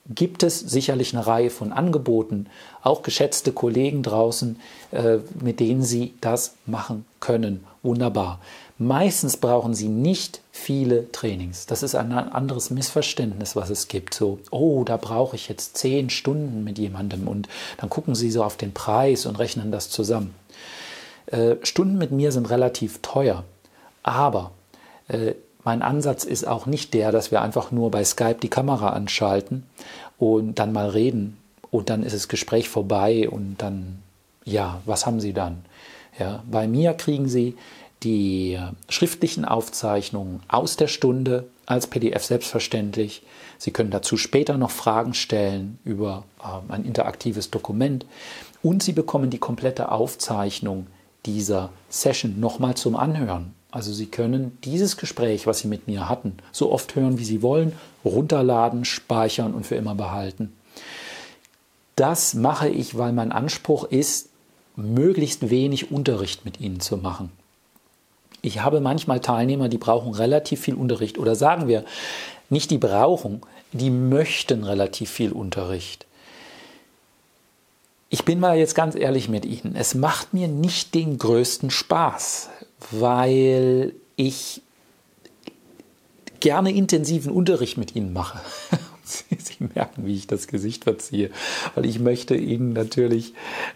gibt 0.08 0.42
es 0.42 0.58
sicherlich 0.58 1.14
eine 1.14 1.26
Reihe 1.26 1.50
von 1.50 1.72
Angeboten, 1.72 2.46
auch 2.82 3.02
geschätzte 3.02 3.52
Kollegen 3.52 4.02
draußen, 4.02 4.58
äh, 4.90 5.18
mit 5.40 5.60
denen 5.60 5.82
Sie 5.82 6.14
das 6.20 6.54
machen 6.66 7.04
können. 7.20 7.64
Wunderbar. 7.82 8.40
Meistens 8.82 9.36
brauchen 9.36 9.74
Sie 9.74 9.88
nicht 9.88 10.40
viele 10.52 11.12
Trainings. 11.12 11.66
Das 11.66 11.82
ist 11.82 11.94
ein 11.94 12.12
anderes 12.12 12.70
Missverständnis, 12.70 13.54
was 13.54 13.68
es 13.68 13.88
gibt. 13.88 14.14
So, 14.14 14.38
oh, 14.50 14.84
da 14.84 14.96
brauche 14.96 15.36
ich 15.36 15.50
jetzt 15.50 15.76
zehn 15.76 16.08
Stunden 16.08 16.64
mit 16.64 16.78
jemandem 16.78 17.28
und 17.28 17.46
dann 17.76 17.90
gucken 17.90 18.14
Sie 18.14 18.30
so 18.30 18.42
auf 18.42 18.56
den 18.56 18.72
Preis 18.72 19.26
und 19.26 19.38
rechnen 19.38 19.70
das 19.70 19.90
zusammen. 19.90 20.34
Äh, 21.26 21.56
Stunden 21.62 21.98
mit 21.98 22.10
mir 22.10 22.32
sind 22.32 22.48
relativ 22.48 23.00
teuer, 23.02 23.44
aber 24.02 24.50
äh, 25.08 25.34
mein 25.62 25.82
Ansatz 25.82 26.24
ist 26.24 26.48
auch 26.48 26.64
nicht 26.64 26.94
der, 26.94 27.12
dass 27.12 27.30
wir 27.30 27.42
einfach 27.42 27.72
nur 27.72 27.90
bei 27.90 28.02
Skype 28.02 28.38
die 28.42 28.48
Kamera 28.48 28.94
anschalten 28.94 29.66
und 30.18 30.58
dann 30.58 30.72
mal 30.72 30.88
reden 30.88 31.36
und 31.70 31.90
dann 31.90 32.02
ist 32.02 32.14
das 32.14 32.28
Gespräch 32.28 32.70
vorbei 32.70 33.28
und 33.28 33.56
dann, 33.58 33.98
ja, 34.46 34.80
was 34.86 35.04
haben 35.04 35.20
Sie 35.20 35.34
dann? 35.34 35.66
Ja, 36.18 36.42
bei 36.50 36.66
mir 36.66 36.94
kriegen 36.94 37.28
Sie 37.28 37.58
die 38.02 38.58
schriftlichen 38.88 39.44
Aufzeichnungen 39.44 40.40
aus 40.48 40.76
der 40.76 40.88
Stunde 40.88 41.48
als 41.66 41.86
PDF 41.86 42.24
selbstverständlich. 42.24 43.22
Sie 43.58 43.70
können 43.70 43.90
dazu 43.90 44.16
später 44.16 44.56
noch 44.56 44.70
Fragen 44.70 45.14
stellen 45.14 45.78
über 45.84 46.24
äh, 46.42 46.72
ein 46.72 46.84
interaktives 46.84 47.50
Dokument 47.50 48.06
und 48.62 48.82
Sie 48.82 48.92
bekommen 48.92 49.30
die 49.30 49.38
komplette 49.38 49.92
Aufzeichnung 49.92 50.86
dieser 51.26 51.70
Session 51.88 52.40
nochmal 52.40 52.74
zum 52.74 52.96
Anhören. 52.96 53.54
Also 53.70 53.92
Sie 53.92 54.06
können 54.06 54.58
dieses 54.64 54.96
Gespräch, 54.96 55.46
was 55.46 55.60
Sie 55.60 55.68
mit 55.68 55.86
mir 55.86 56.08
hatten, 56.08 56.38
so 56.52 56.72
oft 56.72 56.96
hören, 56.96 57.18
wie 57.18 57.24
Sie 57.24 57.42
wollen, 57.42 57.72
runterladen, 58.04 58.84
speichern 58.84 59.54
und 59.54 59.66
für 59.66 59.76
immer 59.76 59.94
behalten. 59.94 60.52
Das 61.96 62.34
mache 62.34 62.68
ich, 62.68 62.96
weil 62.96 63.12
mein 63.12 63.30
Anspruch 63.30 63.84
ist, 63.84 64.30
möglichst 64.74 65.50
wenig 65.50 65.92
Unterricht 65.92 66.44
mit 66.44 66.60
Ihnen 66.60 66.80
zu 66.80 66.96
machen. 66.96 67.30
Ich 68.42 68.62
habe 68.62 68.80
manchmal 68.80 69.20
Teilnehmer, 69.20 69.68
die 69.68 69.78
brauchen 69.78 70.14
relativ 70.14 70.60
viel 70.60 70.74
Unterricht 70.74 71.18
oder 71.18 71.34
sagen 71.34 71.68
wir, 71.68 71.84
nicht 72.48 72.70
die 72.70 72.78
brauchen, 72.78 73.42
die 73.72 73.90
möchten 73.90 74.64
relativ 74.64 75.10
viel 75.10 75.32
Unterricht. 75.32 76.06
Ich 78.08 78.24
bin 78.24 78.40
mal 78.40 78.58
jetzt 78.58 78.74
ganz 78.74 78.96
ehrlich 78.96 79.28
mit 79.28 79.44
Ihnen. 79.44 79.76
Es 79.76 79.94
macht 79.94 80.34
mir 80.34 80.48
nicht 80.48 80.94
den 80.94 81.16
größten 81.16 81.70
Spaß, 81.70 82.48
weil 82.90 83.94
ich 84.16 84.62
gerne 86.40 86.72
intensiven 86.72 87.30
Unterricht 87.30 87.78
mit 87.78 87.94
Ihnen 87.94 88.12
mache. 88.12 88.40
Sie 89.10 89.68
merken, 89.74 90.06
wie 90.06 90.16
ich 90.16 90.26
das 90.26 90.46
Gesicht 90.46 90.84
verziehe, 90.84 91.30
weil 91.74 91.86
ich 91.86 91.98
möchte 91.98 92.34
Ihnen 92.34 92.72
natürlich 92.72 93.34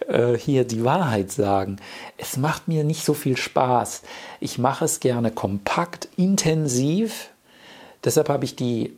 äh, 0.09 0.37
hier 0.37 0.65
die 0.65 0.85
Wahrheit 0.85 1.31
sagen. 1.33 1.77
Es 2.17 2.37
macht 2.37 2.69
mir 2.69 2.85
nicht 2.85 3.05
so 3.05 3.15
viel 3.15 3.37
Spaß. 3.37 4.03
Ich 4.41 4.59
mache 4.59 4.85
es 4.85 5.01
gerne 5.01 5.31
kompakt, 5.31 6.09
intensiv. 6.17 7.31
Deshalb 8.05 8.29
habe 8.29 8.45
ich 8.45 8.57
die 8.57 8.97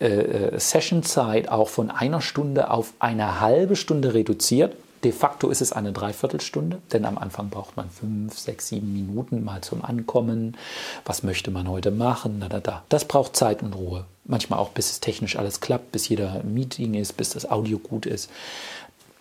äh, 0.00 0.06
äh 0.06 0.58
Sessionzeit 0.58 1.48
auch 1.48 1.68
von 1.68 1.90
einer 1.90 2.20
Stunde 2.20 2.70
auf 2.70 2.92
eine 2.98 3.40
halbe 3.40 3.76
Stunde 3.76 4.14
reduziert. 4.14 4.76
De 5.04 5.10
facto 5.10 5.50
ist 5.50 5.60
es 5.60 5.72
eine 5.72 5.92
Dreiviertelstunde, 5.92 6.80
denn 6.92 7.04
am 7.04 7.18
Anfang 7.18 7.48
braucht 7.48 7.76
man 7.76 7.90
fünf, 7.90 8.38
sechs, 8.38 8.68
sieben 8.68 8.92
Minuten 8.92 9.42
mal 9.42 9.60
zum 9.60 9.84
Ankommen. 9.84 10.56
Was 11.04 11.24
möchte 11.24 11.50
man 11.50 11.68
heute 11.68 11.90
machen? 11.90 12.38
Da, 12.40 12.48
da, 12.48 12.60
da. 12.60 12.84
Das 12.88 13.06
braucht 13.06 13.34
Zeit 13.34 13.62
und 13.62 13.72
Ruhe. 13.72 14.04
Manchmal 14.24 14.60
auch, 14.60 14.68
bis 14.68 14.90
es 14.92 15.00
technisch 15.00 15.36
alles 15.36 15.60
klappt, 15.60 15.90
bis 15.90 16.08
jeder 16.08 16.44
Meeting 16.44 16.94
ist, 16.94 17.16
bis 17.16 17.30
das 17.30 17.50
Audio 17.50 17.78
gut 17.78 18.06
ist. 18.06 18.30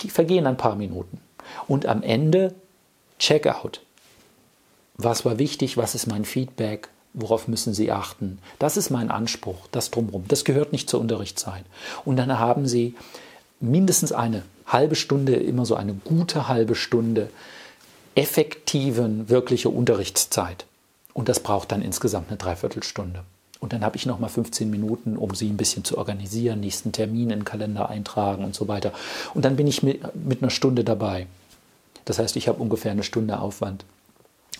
Die 0.02 0.12
vergehen 0.12 0.46
ein 0.46 0.58
paar 0.58 0.76
Minuten. 0.76 1.20
Und 1.68 1.88
am 1.88 2.04
Ende 2.04 2.54
Checkout. 3.18 3.82
Was 4.98 5.26
war 5.26 5.40
wichtig? 5.40 5.78
Was 5.78 5.96
ist 5.96 6.06
mein 6.06 6.26
Feedback? 6.26 6.90
Worauf 7.14 7.48
müssen 7.48 7.74
Sie 7.74 7.92
achten? 7.92 8.38
Das 8.60 8.78
ist 8.78 8.92
mein 8.92 9.10
Anspruch, 9.10 9.68
das 9.72 9.90
drumherum. 9.90 10.26
Das 10.28 10.46
gehört 10.46 10.72
nicht 10.72 10.90
zur 10.90 11.02
Unterrichtszeit. 11.02 11.66
Und 12.06 12.18
dann 12.18 12.38
haben 12.38 12.68
Sie 12.68 12.96
mindestens 13.60 14.12
eine 14.12 14.44
halbe 14.66 14.96
Stunde, 14.96 15.36
immer 15.36 15.66
so 15.66 15.76
eine 15.76 15.94
gute 15.94 16.48
halbe 16.48 16.76
Stunde 16.76 17.30
effektiven, 18.16 19.30
wirkliche 19.30 19.70
Unterrichtszeit. 19.70 20.66
Und 21.14 21.30
das 21.30 21.40
braucht 21.40 21.72
dann 21.72 21.82
insgesamt 21.82 22.30
eine 22.30 22.38
Dreiviertelstunde. 22.38 23.24
Und 23.60 23.74
dann 23.74 23.86
habe 23.86 23.96
ich 23.96 24.06
noch 24.06 24.20
mal 24.20 24.28
15 24.28 24.70
Minuten, 24.70 25.18
um 25.18 25.36
sie 25.36 25.48
ein 25.48 25.58
bisschen 25.58 25.84
zu 25.84 25.98
organisieren, 25.98 26.62
nächsten 26.62 26.92
Termin 26.92 27.30
in 27.30 27.40
den 27.40 27.46
Kalender 27.46 27.90
eintragen 27.90 28.44
und 28.44 28.56
so 28.56 28.68
weiter. 28.68 28.92
Und 29.34 29.46
dann 29.46 29.56
bin 29.56 29.68
ich 29.68 29.84
mit, 29.84 30.02
mit 30.16 30.42
einer 30.42 30.50
Stunde 30.50 30.84
dabei. 30.84 31.28
Das 32.06 32.18
heißt, 32.18 32.36
ich 32.38 32.48
habe 32.48 32.62
ungefähr 32.62 32.92
eine 32.92 33.04
Stunde 33.04 33.40
Aufwand. 33.40 33.86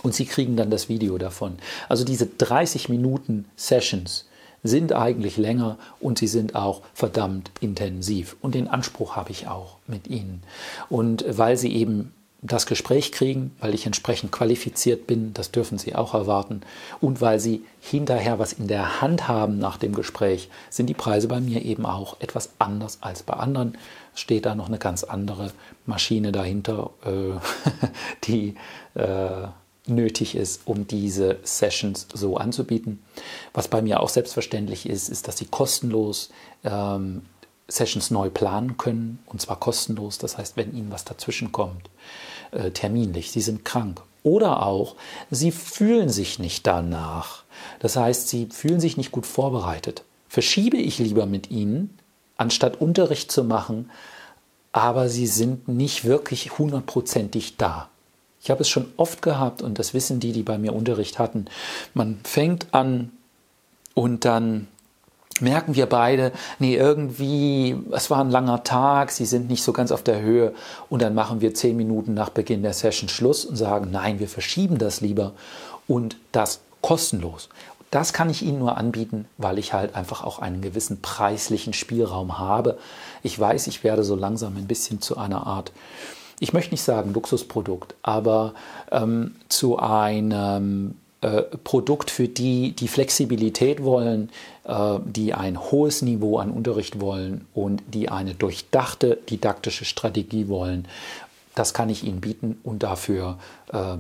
Und 0.04 0.14
Sie 0.14 0.26
kriegen 0.26 0.56
dann 0.56 0.70
das 0.70 0.88
Video 0.88 1.18
davon. 1.18 1.58
Also 1.90 2.04
diese 2.06 2.28
30 2.28 2.90
Minuten 2.90 3.46
Sessions 3.56 4.26
sind 4.64 4.94
eigentlich 4.94 5.38
länger 5.38 5.78
und 6.00 6.20
sie 6.20 6.28
sind 6.28 6.56
auch 6.56 6.82
verdammt 6.94 7.52
intensiv. 7.62 8.36
Und 8.42 8.56
den 8.56 8.68
Anspruch 8.68 9.16
habe 9.16 9.32
ich 9.32 9.48
auch 9.48 9.78
mit 9.88 10.08
Ihnen. 10.08 10.44
Und 10.90 11.26
weil 11.28 11.58
Sie 11.58 11.74
eben 11.74 12.14
das 12.44 12.66
Gespräch 12.66 13.12
kriegen, 13.12 13.56
weil 13.60 13.76
ich 13.76 13.86
entsprechend 13.86 14.32
qualifiziert 14.32 15.06
bin, 15.06 15.34
das 15.34 15.52
dürfen 15.52 15.78
Sie 15.78 15.94
auch 15.94 16.16
erwarten. 16.16 16.62
Und 17.00 17.22
weil 17.22 17.40
Sie 17.40 17.64
hinterher 17.80 18.40
was 18.40 18.54
in 18.54 18.68
der 18.68 19.02
Hand 19.02 19.28
haben 19.28 19.60
nach 19.60 19.78
dem 19.78 19.94
Gespräch, 19.94 20.50
sind 20.70 20.88
die 20.88 20.96
Preise 20.96 21.28
bei 21.28 21.40
mir 21.40 21.64
eben 21.64 21.86
auch 21.86 22.20
etwas 22.20 22.50
anders 22.58 22.98
als 23.02 23.22
bei 23.24 23.34
anderen. 23.34 23.78
Es 24.16 24.22
steht 24.22 24.46
da 24.46 24.56
noch 24.56 24.68
eine 24.68 24.80
ganz 24.80 25.04
andere 25.04 25.52
Maschine 25.86 26.32
dahinter, 26.32 26.90
äh, 27.06 27.88
die 28.24 28.56
äh, 28.96 29.48
nötig 29.88 30.36
ist, 30.36 30.62
um 30.66 30.88
diese 30.88 31.38
Sessions 31.44 32.08
so 32.14 32.38
anzubieten. 32.38 33.02
Was 33.54 33.68
bei 33.68 33.82
mir 33.82 34.00
auch 34.02 34.10
selbstverständlich 34.10 34.88
ist, 34.88 35.10
ist, 35.10 35.28
dass 35.28 35.38
Sie 35.38 35.46
kostenlos 35.46 36.30
ähm, 36.64 37.24
Sessions 37.68 38.12
neu 38.12 38.30
planen 38.30 38.78
können, 38.78 39.20
und 39.26 39.42
zwar 39.42 39.60
kostenlos. 39.60 40.18
Das 40.18 40.38
heißt, 40.38 40.58
wenn 40.58 40.76
Ihnen 40.76 40.92
was 40.92 41.06
dazwischen 41.06 41.52
kommt, 41.52 41.90
äh, 42.52 42.72
terminlich, 42.72 43.32
sie 43.32 43.42
sind 43.42 43.66
krank. 43.66 44.02
Oder 44.24 44.66
auch, 44.66 44.96
sie 45.32 45.52
fühlen 45.52 46.10
sich 46.10 46.38
nicht 46.38 46.68
danach. 46.68 47.44
Das 47.80 47.96
heißt, 47.96 48.28
sie 48.28 48.48
fühlen 48.52 48.80
sich 48.80 48.98
nicht 48.98 49.12
gut 49.12 49.26
vorbereitet. 49.26 50.04
Verschiebe 50.28 50.78
ich 50.78 51.00
lieber 51.00 51.26
mit 51.26 51.50
ihnen, 51.50 51.98
anstatt 52.38 52.80
Unterricht 52.80 53.32
zu 53.32 53.44
machen, 53.44 53.90
aber 54.72 55.10
sie 55.10 55.28
sind 55.28 55.68
nicht 55.68 56.06
wirklich 56.06 56.58
hundertprozentig 56.58 57.58
da. 57.58 57.90
Ich 58.42 58.50
habe 58.50 58.62
es 58.62 58.70
schon 58.70 58.92
oft 58.98 59.22
gehabt 59.22 59.62
und 59.62 59.78
das 59.78 59.94
wissen 59.94 60.20
die, 60.20 60.32
die 60.32 60.44
bei 60.44 60.58
mir 60.58 60.74
Unterricht 60.74 61.20
hatten. 61.20 61.46
Man 61.94 62.20
fängt 62.24 62.74
an 62.74 63.12
und 63.94 64.26
dann 64.26 64.68
merken 65.40 65.76
wir 65.76 65.86
beide, 65.88 66.32
nee, 66.60 66.76
irgendwie, 66.76 67.76
es 67.92 68.10
war 68.10 68.24
ein 68.24 68.30
langer 68.30 68.64
Tag, 68.64 69.12
sie 69.12 69.26
sind 69.26 69.50
nicht 69.50 69.64
so 69.64 69.74
ganz 69.74 69.92
auf 69.92 70.04
der 70.04 70.22
Höhe 70.22 70.54
und 70.90 71.02
dann 71.02 71.16
machen 71.16 71.42
wir 71.42 71.54
zehn 71.54 71.76
Minuten 71.76 72.14
nach 72.14 72.30
Beginn 72.30 72.64
der 72.64 72.74
Session 72.74 73.10
Schluss 73.10 73.46
und 73.46 73.56
sagen, 73.56 73.90
nein, 73.92 74.20
wir 74.20 74.28
verschieben 74.28 74.78
das 74.78 75.02
lieber 75.02 75.34
und 75.88 76.18
das 76.32 76.62
kostenlos. 76.82 77.50
Das 77.92 78.14
kann 78.14 78.30
ich 78.30 78.42
Ihnen 78.42 78.60
nur 78.60 78.78
anbieten, 78.78 79.26
weil 79.38 79.60
ich 79.60 79.74
halt 79.74 79.96
einfach 79.96 80.24
auch 80.24 80.40
einen 80.40 80.62
gewissen 80.62 81.02
preislichen 81.02 81.74
Spielraum 81.74 82.40
habe. 82.40 82.78
Ich 83.22 83.38
weiß, 83.38 83.68
ich 83.68 83.84
werde 83.84 84.04
so 84.04 84.16
langsam 84.16 84.56
ein 84.56 84.68
bisschen 84.68 85.02
zu 85.02 85.18
einer 85.18 85.46
Art, 85.46 85.74
ich 86.42 86.54
möchte 86.54 86.74
nicht 86.74 86.82
sagen 86.82 87.14
Luxusprodukt, 87.14 87.94
aber 88.02 88.56
ähm, 88.92 89.36
zu 89.48 89.78
einem 89.78 90.96
äh, 91.22 91.44
Produkt 91.64 92.10
für 92.10 92.28
die, 92.28 92.72
die 92.72 92.88
Flexibilität 92.88 93.84
wollen, 93.84 94.32
äh, 94.64 94.98
die 95.06 95.36
ein 95.36 95.62
hohes 95.62 96.02
Niveau 96.02 96.40
an 96.40 96.50
Unterricht 96.50 97.00
wollen 97.00 97.46
und 97.54 97.84
die 97.94 98.10
eine 98.10 98.34
durchdachte 98.34 99.20
didaktische 99.30 99.86
Strategie 99.86 100.48
wollen. 100.48 100.88
Das 101.54 101.76
kann 101.76 101.90
ich 101.90 102.04
Ihnen 102.04 102.22
bieten 102.22 102.58
und 102.64 102.82
dafür 102.82 103.38
äh, 103.72 103.98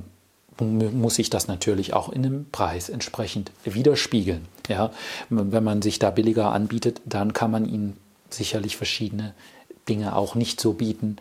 muss 0.63 1.19
ich 1.19 1.29
das 1.29 1.47
natürlich 1.47 1.93
auch 1.93 2.09
in 2.09 2.25
einem 2.25 2.47
Preis 2.51 2.89
entsprechend 2.89 3.51
widerspiegeln. 3.65 4.47
Ja, 4.67 4.91
wenn 5.29 5.63
man 5.63 5.83
sich 5.83 5.99
da 5.99 6.09
billiger 6.09 6.51
anbietet, 6.51 7.01
dann 7.05 7.33
kann 7.33 7.51
man 7.51 7.69
Ihnen 7.69 7.97
sicherlich 8.31 8.77
verschiedene 8.77 9.35
Dinge 9.87 10.15
auch 10.15 10.33
nicht 10.33 10.59
so 10.59 10.73
bieten. 10.73 11.17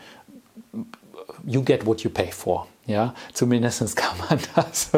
You 1.47 1.63
get 1.63 1.87
what 1.87 2.03
you 2.03 2.11
pay 2.11 2.31
for. 2.31 2.67
Ja, 2.87 3.15
zumindest 3.33 3.97
kann 3.97 4.17
man 4.29 4.39
das, 4.57 4.91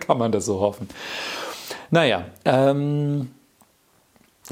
kann 0.00 0.18
man 0.18 0.32
das 0.32 0.46
so 0.46 0.60
hoffen. 0.60 0.88
Naja, 1.90 2.24
ähm, 2.44 3.28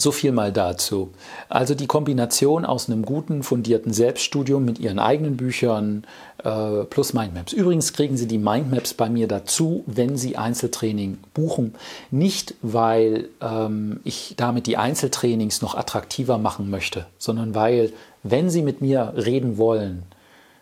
so 0.01 0.13
viel 0.13 0.31
mal 0.31 0.53
dazu. 0.53 1.11
Also 1.49 1.75
die 1.75 1.89
Kombination 1.89 2.65
aus 2.65 2.89
einem 2.89 3.05
guten, 3.05 3.43
fundierten 3.43 3.93
Selbststudium 3.93 4.65
mit 4.65 4.79
Ihren 4.79 5.01
eigenen 5.01 5.37
Büchern 5.37 6.05
äh, 6.45 6.85
plus 6.85 7.15
Mindmaps. 7.15 7.53
Übrigens 7.53 7.93
kriegen 7.93 8.17
Sie 8.17 8.29
die 8.29 8.39
Mindmaps 8.39 8.95
bei 8.95 9.11
mir 9.11 9.27
dazu, 9.27 9.83
wenn 9.87 10.17
Sie 10.17 10.37
Einzeltraining 10.37 11.19
buchen. 11.35 11.75
Nicht, 12.13 12.55
weil 12.63 13.29
ähm, 13.41 13.99
ich 14.05 14.35
damit 14.37 14.67
die 14.69 14.77
Einzeltrainings 14.77 15.63
noch 15.63 15.75
attraktiver 15.75 16.39
machen 16.39 16.71
möchte, 16.71 17.07
sondern 17.19 17.57
weil, 17.57 17.93
wenn 18.23 18.51
Sie 18.51 18.63
mit 18.63 18.81
mir 18.81 19.15
reden 19.17 19.59
wollen, 19.59 20.05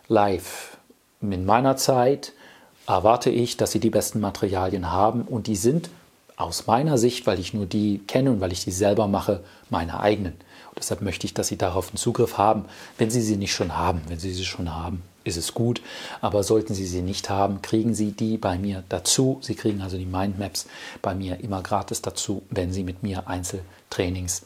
live, 0.07 0.77
in 1.21 1.45
meiner 1.45 1.77
Zeit 1.77 2.33
erwarte 2.87 3.29
ich, 3.29 3.57
dass 3.57 3.71
sie 3.71 3.79
die 3.79 3.89
besten 3.89 4.19
Materialien 4.19 4.91
haben 4.91 5.23
und 5.23 5.47
die 5.47 5.55
sind 5.55 5.89
aus 6.37 6.67
meiner 6.67 6.97
Sicht, 6.97 7.25
weil 7.25 7.39
ich 7.39 7.53
nur 7.53 7.65
die 7.65 7.99
kenne 8.07 8.31
und 8.31 8.39
weil 8.39 8.51
ich 8.51 8.63
die 8.63 8.71
selber 8.71 9.07
mache, 9.07 9.43
meine 9.69 9.99
eigenen. 9.99 10.33
Und 10.33 10.77
deshalb 10.77 11.01
möchte 11.01 11.25
ich, 11.25 11.33
dass 11.33 11.47
sie 11.47 11.57
darauf 11.57 11.89
einen 11.89 11.97
Zugriff 11.97 12.37
haben, 12.37 12.65
wenn 12.99 13.09
sie 13.09 13.21
sie 13.21 13.37
nicht 13.37 13.53
schon 13.53 13.75
haben. 13.75 14.01
Wenn 14.07 14.19
sie 14.19 14.31
sie 14.31 14.45
schon 14.45 14.73
haben, 14.73 15.01
ist 15.23 15.37
es 15.37 15.55
gut. 15.55 15.81
Aber 16.21 16.43
sollten 16.43 16.75
sie 16.75 16.85
sie 16.85 17.01
nicht 17.01 17.31
haben, 17.31 17.63
kriegen 17.63 17.95
sie 17.95 18.11
die 18.11 18.37
bei 18.37 18.59
mir 18.59 18.83
dazu. 18.87 19.39
Sie 19.41 19.55
kriegen 19.55 19.81
also 19.81 19.97
die 19.97 20.05
Mindmaps 20.05 20.67
bei 21.01 21.15
mir 21.15 21.39
immer 21.39 21.63
gratis 21.63 22.03
dazu, 22.03 22.43
wenn 22.51 22.71
sie 22.71 22.83
mit 22.83 23.01
mir 23.01 23.27
Einzeltrainings 23.27 24.43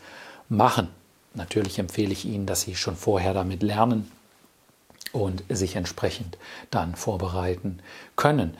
machen. 0.47 0.87
Natürlich 1.33 1.79
empfehle 1.79 2.11
ich 2.11 2.25
Ihnen, 2.25 2.45
dass 2.45 2.61
Sie 2.61 2.75
schon 2.75 2.97
vorher 2.97 3.33
damit 3.33 3.63
lernen, 3.63 4.11
und 5.13 5.43
sich 5.49 5.75
entsprechend 5.75 6.37
dann 6.69 6.95
vorbereiten 6.95 7.79
können. 8.15 8.55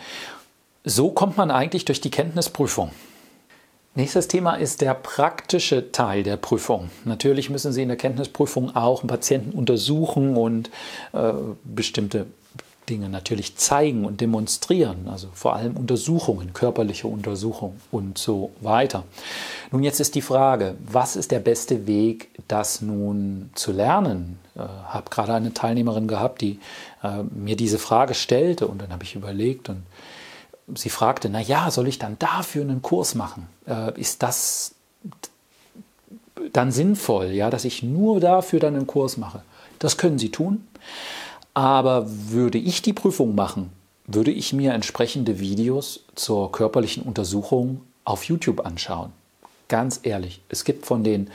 So 0.84 1.12
kommt 1.12 1.38
man 1.38 1.52
eigentlich 1.52 1.86
durch 1.86 2.02
die 2.02 2.12
Kenntnisprüfung. 2.12 2.92
Nächstes 3.94 4.30
Thema 4.30 4.56
ist 4.56 4.80
der 4.80 4.94
praktische 4.94 5.92
Teil 5.92 6.24
der 6.24 6.38
Prüfung. 6.38 6.90
Natürlich 7.04 7.50
müssen 7.50 7.74
Sie 7.74 7.82
in 7.82 7.90
der 7.90 7.98
Kenntnisprüfung 7.98 8.74
auch 8.74 9.02
einen 9.02 9.10
Patienten 9.10 9.52
untersuchen 9.52 10.38
und 10.38 10.70
äh, 11.12 11.34
bestimmte 11.66 12.28
Dinge 12.91 13.10
natürlich 13.10 13.56
zeigen 13.56 14.06
und 14.06 14.21
demonstrieren, 14.21 15.08
also 15.08 15.30
vor 15.34 15.56
allem 15.56 15.77
Untersuchungen, 15.77 16.54
körperliche 16.54 17.08
Untersuchungen 17.08 17.82
und 17.89 18.17
so 18.17 18.51
weiter. 18.60 19.06
Nun 19.71 19.82
jetzt 19.82 20.01
ist 20.01 20.13
die 20.15 20.21
Frage, 20.21 20.75
was 20.86 21.15
ist 21.15 21.32
der 21.32 21.39
beste 21.39 21.88
Weg, 21.88 22.30
das 22.49 22.82
nun 22.82 23.49
zu 23.56 23.71
lernen? 23.71 24.38
Äh, 24.56 24.60
habe 24.60 25.10
gerade 25.10 25.34
eine 25.34 25.54
Teilnehmerin 25.54 26.08
gehabt, 26.08 26.41
die 26.41 26.60
äh, 27.01 27.23
mir 27.23 27.56
diese 27.56 27.80
Frage 27.80 28.13
stellte 28.13 28.67
und 28.67 28.82
dann 28.82 28.91
habe 28.91 29.06
ich 29.06 29.15
überlegt 29.15 29.69
und 29.69 29.84
sie 30.75 30.89
fragte, 30.89 31.30
na 31.30 31.39
ja, 31.39 31.71
soll 31.71 31.88
ich 31.88 31.97
dann 31.97 32.19
dafür 32.19 32.63
einen 32.63 32.82
Kurs 32.82 33.15
machen? 33.15 33.47
Äh, 33.65 33.99
ist 33.99 34.21
das 34.21 34.75
dann 36.51 36.71
sinnvoll, 36.71 37.27
ja, 37.27 37.49
dass 37.49 37.63
ich 37.63 37.84
nur 37.84 38.19
dafür 38.19 38.60
dann 38.60 38.75
einen 38.75 38.88
Kurs 38.88 39.15
mache? 39.15 39.43
Das 39.80 39.97
können 39.97 40.19
Sie 40.19 40.30
tun. 40.30 40.67
Aber 41.54 42.06
würde 42.08 42.58
ich 42.58 42.82
die 42.82 42.94
Prüfung 42.94 43.36
machen, 43.36 43.72
würde 44.08 44.32
ich 44.32 44.54
mir 44.54 44.74
entsprechende 44.74 45.40
Videos 45.40 46.06
zur 46.16 46.52
körperlichen 46.52 47.04
Untersuchung 47.04 47.82
auf 48.06 48.24
YouTube 48.24 48.66
anschauen. 48.66 49.12
Ganz 49.68 50.02
ehrlich, 50.04 50.42
es 50.50 50.64
gibt 50.64 50.86
von 50.86 51.04
den 51.04 51.30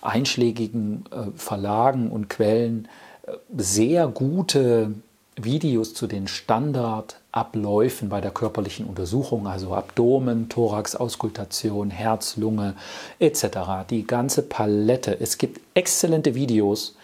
einschlägigen 0.00 1.04
äh, 1.10 1.26
Verlagen 1.36 2.10
und 2.10 2.28
Quellen 2.28 2.88
äh, 3.26 3.32
sehr 3.56 4.08
gute 4.08 4.94
Videos 5.36 5.94
zu 5.94 6.06
den 6.06 6.28
Standardabläufen 6.28 8.08
bei 8.08 8.20
der 8.20 8.32
körperlichen 8.32 8.86
Untersuchung, 8.86 9.46
also 9.46 9.74
Abdomen, 9.74 10.48
Thoraxauskultation, 10.50 11.90
Herz, 11.90 12.36
Lunge 12.36 12.74
etc. 13.18 13.46
Die 13.88 14.06
ganze 14.06 14.42
Palette. 14.42 15.18
Es 15.18 15.38
gibt 15.38 15.60
exzellente 15.74 16.34
Videos 16.34 16.96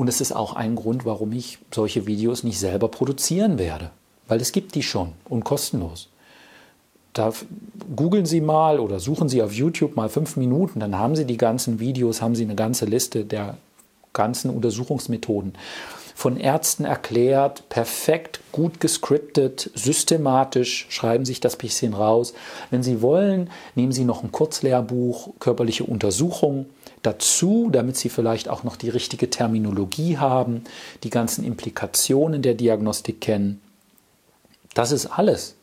und 0.00 0.08
es 0.08 0.22
ist 0.22 0.32
auch 0.32 0.54
ein 0.54 0.76
Grund, 0.76 1.04
warum 1.04 1.30
ich 1.32 1.58
solche 1.70 2.06
Videos 2.06 2.42
nicht 2.42 2.58
selber 2.58 2.88
produzieren 2.88 3.58
werde, 3.58 3.90
weil 4.28 4.40
es 4.40 4.50
gibt 4.50 4.74
die 4.74 4.82
schon 4.82 5.12
und 5.28 5.44
kostenlos. 5.44 6.08
Da 7.12 7.34
googeln 7.94 8.24
Sie 8.24 8.40
mal 8.40 8.80
oder 8.80 8.98
suchen 8.98 9.28
Sie 9.28 9.42
auf 9.42 9.52
YouTube 9.52 9.96
mal 9.96 10.08
fünf 10.08 10.38
Minuten, 10.38 10.80
dann 10.80 10.96
haben 10.96 11.16
Sie 11.16 11.26
die 11.26 11.36
ganzen 11.36 11.80
Videos, 11.80 12.22
haben 12.22 12.34
Sie 12.34 12.44
eine 12.44 12.54
ganze 12.54 12.86
Liste 12.86 13.26
der 13.26 13.58
ganzen 14.14 14.48
Untersuchungsmethoden. 14.48 15.52
Von 16.14 16.38
Ärzten 16.38 16.86
erklärt, 16.86 17.68
perfekt, 17.68 18.40
gut 18.52 18.80
gescriptet, 18.80 19.70
systematisch, 19.74 20.86
schreiben 20.88 21.26
sich 21.26 21.40
das 21.40 21.56
bisschen 21.56 21.92
raus. 21.92 22.32
Wenn 22.70 22.82
Sie 22.82 23.02
wollen, 23.02 23.50
nehmen 23.74 23.92
Sie 23.92 24.06
noch 24.06 24.24
ein 24.24 24.32
Kurzlehrbuch, 24.32 25.34
körperliche 25.40 25.84
Untersuchung 25.84 26.64
dazu, 27.02 27.70
damit 27.72 27.96
Sie 27.96 28.08
vielleicht 28.08 28.48
auch 28.48 28.64
noch 28.64 28.76
die 28.76 28.90
richtige 28.90 29.30
Terminologie 29.30 30.18
haben, 30.18 30.64
die 31.02 31.10
ganzen 31.10 31.44
Implikationen 31.44 32.42
der 32.42 32.54
Diagnostik 32.54 33.20
kennen. 33.20 33.60
Das 34.74 34.92
ist 34.92 35.06
alles. 35.06 35.56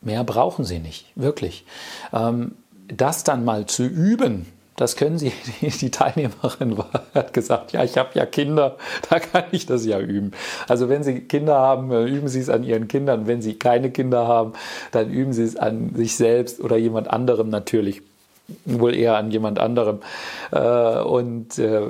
Mehr 0.00 0.24
brauchen 0.24 0.64
Sie 0.64 0.78
nicht, 0.78 1.06
wirklich. 1.14 1.64
Ähm, 2.12 2.52
das 2.88 3.24
dann 3.24 3.44
mal 3.44 3.66
zu 3.66 3.84
üben, 3.84 4.46
das 4.76 4.96
können 4.96 5.18
Sie, 5.18 5.32
die, 5.60 5.90
Teilnehmerin 5.90 6.76
hat 7.14 7.32
gesagt, 7.32 7.72
ja, 7.72 7.82
ich 7.82 7.96
habe 7.96 8.10
ja 8.14 8.26
Kinder, 8.26 8.76
da 9.10 9.18
kann 9.18 9.44
ich 9.50 9.66
das 9.66 9.84
ja 9.86 9.98
üben. 9.98 10.32
Also 10.68 10.88
wenn 10.88 11.02
Sie 11.02 11.20
Kinder 11.22 11.54
haben, 11.54 11.90
üben 11.90 12.28
Sie 12.28 12.40
es 12.40 12.50
an 12.50 12.62
Ihren 12.62 12.86
Kindern. 12.86 13.26
Wenn 13.26 13.42
Sie 13.42 13.54
keine 13.58 13.90
Kinder 13.90 14.28
haben, 14.28 14.52
dann 14.92 15.10
üben 15.10 15.32
Sie 15.32 15.42
es 15.42 15.56
an 15.56 15.94
sich 15.94 16.16
selbst 16.16 16.60
oder 16.60 16.76
jemand 16.76 17.08
anderem 17.08 17.48
natürlich. 17.48 18.02
Wohl 18.64 18.94
eher 18.94 19.16
an 19.16 19.30
jemand 19.30 19.58
anderem. 19.58 20.00
Äh, 20.52 21.00
und 21.00 21.58
äh, 21.58 21.82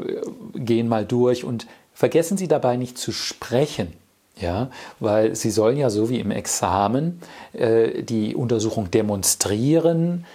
gehen 0.54 0.88
mal 0.88 1.04
durch 1.04 1.44
und 1.44 1.66
vergessen 1.94 2.36
Sie 2.36 2.48
dabei 2.48 2.76
nicht 2.76 2.98
zu 2.98 3.12
sprechen. 3.12 3.92
Ja, 4.38 4.68
weil 5.00 5.34
sie 5.34 5.50
sollen 5.50 5.78
ja 5.78 5.88
so 5.88 6.10
wie 6.10 6.20
im 6.20 6.30
Examen 6.30 7.22
äh, 7.54 8.02
die 8.02 8.36
Untersuchung 8.36 8.90
demonstrieren, 8.90 10.26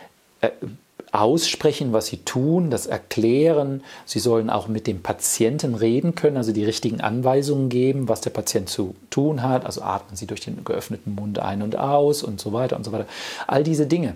äh, 0.42 0.50
aussprechen, 1.12 1.92
was 1.94 2.08
sie 2.08 2.18
tun, 2.18 2.72
das 2.72 2.88
erklären. 2.88 3.84
Sie 4.06 4.20
sollen 4.20 4.50
auch 4.50 4.68
mit 4.68 4.88
dem 4.88 5.02
Patienten 5.02 5.76
reden 5.76 6.16
können, 6.16 6.38
also 6.38 6.54
die 6.54 6.64
richtigen 6.64 7.02
Anweisungen 7.02 7.70
geben, 7.70 8.08
was 8.08 8.22
der 8.22 8.30
Patient 8.30 8.70
zu 8.70 8.96
tun 9.10 9.44
hat. 9.44 9.66
Also 9.66 9.82
atmen 9.82 10.16
Sie 10.16 10.26
durch 10.26 10.42
den 10.42 10.64
geöffneten 10.64 11.14
Mund 11.14 11.40
ein 11.40 11.62
und 11.62 11.78
aus 11.78 12.24
und 12.24 12.40
so 12.40 12.54
weiter 12.54 12.78
und 12.78 12.86
so 12.86 12.92
weiter. 12.92 13.08
All 13.48 13.64
diese 13.64 13.88
Dinge. 13.88 14.16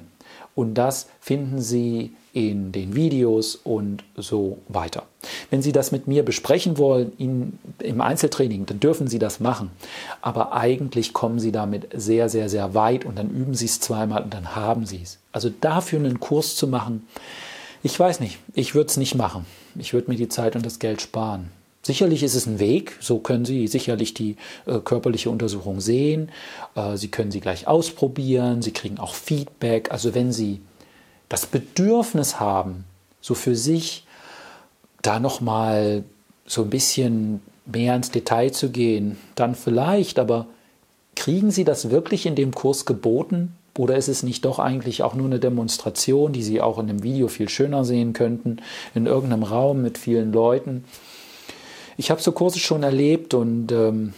Und 0.56 0.76
das 0.76 1.08
finden 1.20 1.62
Sie 1.62 2.16
in 2.32 2.72
den 2.72 2.96
Videos 2.96 3.56
und 3.56 4.04
so 4.16 4.58
weiter. 4.68 5.04
Wenn 5.50 5.62
Sie 5.62 5.72
das 5.72 5.92
mit 5.92 6.08
mir 6.08 6.24
besprechen 6.24 6.78
wollen 6.78 7.12
in, 7.18 7.60
im 7.80 8.02
Einzeltraining, 8.02 8.66
dann 8.66 8.80
dürfen 8.80 9.08
Sie 9.08 9.20
das 9.20 9.40
machen. 9.40 9.72
Aber 10.22 10.54
eigentlich 10.54 11.14
kommen 11.14 11.40
Sie 11.40 11.52
damit 11.52 11.90
sehr, 11.94 12.30
sehr, 12.30 12.50
sehr 12.50 12.74
weit 12.74 13.06
und 13.06 13.18
dann 13.18 13.30
üben 13.30 13.54
Sie 13.54 13.66
es 13.66 13.80
zweimal 13.80 14.24
und 14.24 14.34
dann 14.34 14.56
haben 14.56 14.86
Sie 14.86 15.02
es. 15.04 15.20
Also 15.32 15.50
dafür 15.50 16.00
einen 16.00 16.20
Kurs 16.20 16.56
zu 16.56 16.68
machen, 16.68 17.08
ich 17.84 18.00
weiß 18.00 18.20
nicht, 18.20 18.40
ich 18.54 18.74
würde 18.74 18.88
es 18.88 18.98
nicht 18.98 19.14
machen. 19.14 19.46
Ich 19.76 19.94
würde 19.94 20.10
mir 20.10 20.18
die 20.18 20.28
Zeit 20.28 20.56
und 20.56 20.66
das 20.66 20.80
Geld 20.80 21.02
sparen. 21.02 21.52
Sicherlich 21.86 22.24
ist 22.24 22.34
es 22.34 22.48
ein 22.48 22.58
Weg, 22.58 22.98
so 23.00 23.20
können 23.20 23.46
Sie 23.46 23.68
sicherlich 23.68 24.16
die 24.16 24.38
äh, 24.66 24.80
körperliche 24.80 25.30
Untersuchung 25.30 25.82
sehen. 25.82 26.32
Äh, 26.74 26.98
Sie 26.98 27.10
können 27.10 27.30
sie 27.30 27.42
gleich 27.42 27.68
ausprobieren, 27.68 28.64
Sie 28.64 28.72
kriegen 28.72 28.98
auch 28.98 29.14
Feedback. 29.14 29.92
Also 29.92 30.16
wenn 30.16 30.34
Sie 30.34 30.62
das 31.30 31.46
Bedürfnis 31.46 32.40
haben, 32.40 32.86
so 33.22 33.36
für 33.36 33.56
sich 33.56 34.04
da 35.04 35.20
nochmal 35.20 36.04
so 36.48 36.64
ein 36.64 36.72
bisschen 36.72 37.42
mehr 37.68 37.96
ins 37.96 38.10
Detail 38.10 38.50
zu 38.50 38.72
gehen, 38.72 39.20
dann 39.36 39.54
vielleicht, 39.54 40.18
aber 40.18 40.48
kriegen 41.16 41.52
Sie 41.52 41.66
das 41.66 41.92
wirklich 41.92 42.26
in 42.26 42.34
dem 42.34 42.56
Kurs 42.56 42.88
geboten? 42.88 43.56
Oder 43.78 43.96
ist 43.96 44.08
es 44.08 44.24
nicht 44.24 44.44
doch 44.44 44.58
eigentlich 44.58 45.04
auch 45.04 45.14
nur 45.14 45.28
eine 45.28 45.40
Demonstration, 45.40 46.34
die 46.34 46.42
Sie 46.42 46.62
auch 46.62 46.80
in 46.80 46.88
dem 46.88 47.04
Video 47.04 47.28
viel 47.28 47.48
schöner 47.48 47.86
sehen 47.86 48.14
könnten, 48.14 48.58
in 48.96 49.06
irgendeinem 49.06 49.44
Raum 49.44 49.84
mit 49.84 50.00
vielen 50.00 50.34
Leuten? 50.34 50.84
Ich 51.98 52.12
habe 52.12 52.22
so 52.22 52.32
Kurse 52.32 52.60
schon 52.60 52.84
erlebt 52.84 53.34
und 53.34 53.72
ähm, 53.72 54.14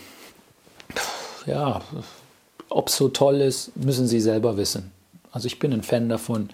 ja, 1.45 1.81
ob 2.69 2.89
es 2.89 2.97
so 2.97 3.09
toll 3.09 3.41
ist, 3.41 3.75
müssen 3.75 4.07
Sie 4.07 4.19
selber 4.19 4.57
wissen. 4.57 4.91
Also 5.31 5.47
ich 5.47 5.59
bin 5.59 5.73
ein 5.73 5.83
Fan 5.83 6.09
davon, 6.09 6.49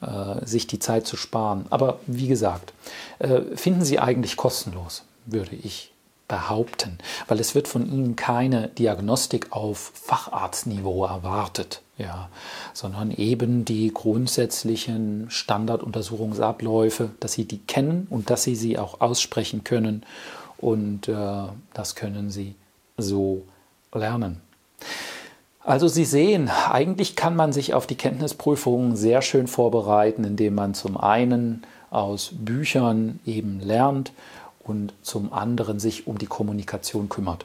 äh, 0.00 0.44
sich 0.44 0.66
die 0.66 0.78
Zeit 0.78 1.06
zu 1.06 1.16
sparen. 1.16 1.66
Aber 1.70 2.00
wie 2.06 2.26
gesagt, 2.26 2.72
äh, 3.18 3.42
finden 3.54 3.84
Sie 3.84 3.98
eigentlich 3.98 4.36
kostenlos, 4.36 5.04
würde 5.26 5.54
ich 5.54 5.92
behaupten, 6.26 6.98
weil 7.28 7.38
es 7.38 7.54
wird 7.54 7.68
von 7.68 7.86
Ihnen 7.86 8.16
keine 8.16 8.68
Diagnostik 8.68 9.52
auf 9.52 9.92
Facharztniveau 9.94 11.04
erwartet, 11.04 11.82
ja, 11.98 12.28
sondern 12.72 13.10
eben 13.10 13.64
die 13.64 13.92
grundsätzlichen 13.92 15.26
Standarduntersuchungsabläufe, 15.28 17.10
dass 17.20 17.34
Sie 17.34 17.44
die 17.44 17.58
kennen 17.58 18.06
und 18.10 18.30
dass 18.30 18.42
Sie 18.42 18.56
sie 18.56 18.78
auch 18.78 19.00
aussprechen 19.00 19.64
können 19.64 20.04
und 20.64 21.08
äh, 21.08 21.14
das 21.74 21.94
können 21.94 22.30
Sie 22.30 22.54
so 22.96 23.42
lernen. 23.92 24.40
Also 25.60 25.88
Sie 25.88 26.06
sehen, 26.06 26.48
eigentlich 26.48 27.16
kann 27.16 27.36
man 27.36 27.52
sich 27.52 27.74
auf 27.74 27.86
die 27.86 27.96
Kenntnisprüfungen 27.96 28.96
sehr 28.96 29.20
schön 29.20 29.46
vorbereiten, 29.46 30.24
indem 30.24 30.54
man 30.54 30.72
zum 30.72 30.96
einen 30.96 31.64
aus 31.90 32.30
Büchern 32.32 33.20
eben 33.26 33.60
lernt 33.60 34.12
und 34.60 34.94
zum 35.02 35.34
anderen 35.34 35.80
sich 35.80 36.06
um 36.06 36.16
die 36.16 36.26
Kommunikation 36.26 37.10
kümmert. 37.10 37.44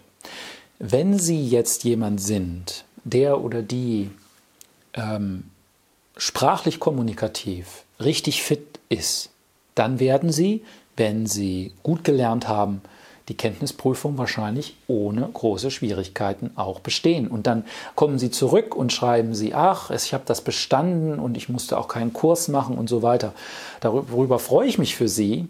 Wenn 0.80 1.20
Sie 1.20 1.46
jetzt 1.46 1.84
jemand 1.84 2.22
sind, 2.22 2.86
der 3.04 3.42
oder 3.42 3.62
die 3.62 4.12
ähm, 4.94 5.44
sprachlich 6.16 6.80
kommunikativ 6.80 7.84
richtig 8.00 8.44
fit 8.44 8.80
ist, 8.88 9.30
dann 9.76 10.00
werden 10.00 10.32
Sie, 10.32 10.64
wenn 10.96 11.26
Sie 11.26 11.74
gut 11.84 12.06
gelernt 12.06 12.48
haben, 12.48 12.82
die 13.30 13.38
Kenntnisprüfung 13.38 14.18
wahrscheinlich 14.18 14.76
ohne 14.88 15.22
große 15.22 15.72
Schwierigkeiten 15.72 16.52
auch 16.56 16.80
bestehen. 16.80 17.28
Und 17.28 17.48
dann 17.48 17.64
kommen 17.96 18.20
Sie 18.20 18.32
zurück 18.32 18.76
und 18.76 18.92
schreiben 18.92 19.36
Sie, 19.36 19.54
ach, 19.54 19.92
ich 19.92 20.14
habe 20.14 20.24
das 20.26 20.42
bestanden 20.42 21.20
und 21.20 21.38
ich 21.38 21.48
musste 21.48 21.78
auch 21.78 21.88
keinen 21.88 22.12
Kurs 22.12 22.48
machen 22.48 22.78
und 22.78 22.90
so 22.90 23.04
weiter. 23.04 23.34
Darüber 23.80 24.40
freue 24.40 24.68
ich 24.68 24.80
mich 24.80 24.96
für 24.96 25.08
Sie, 25.08 25.48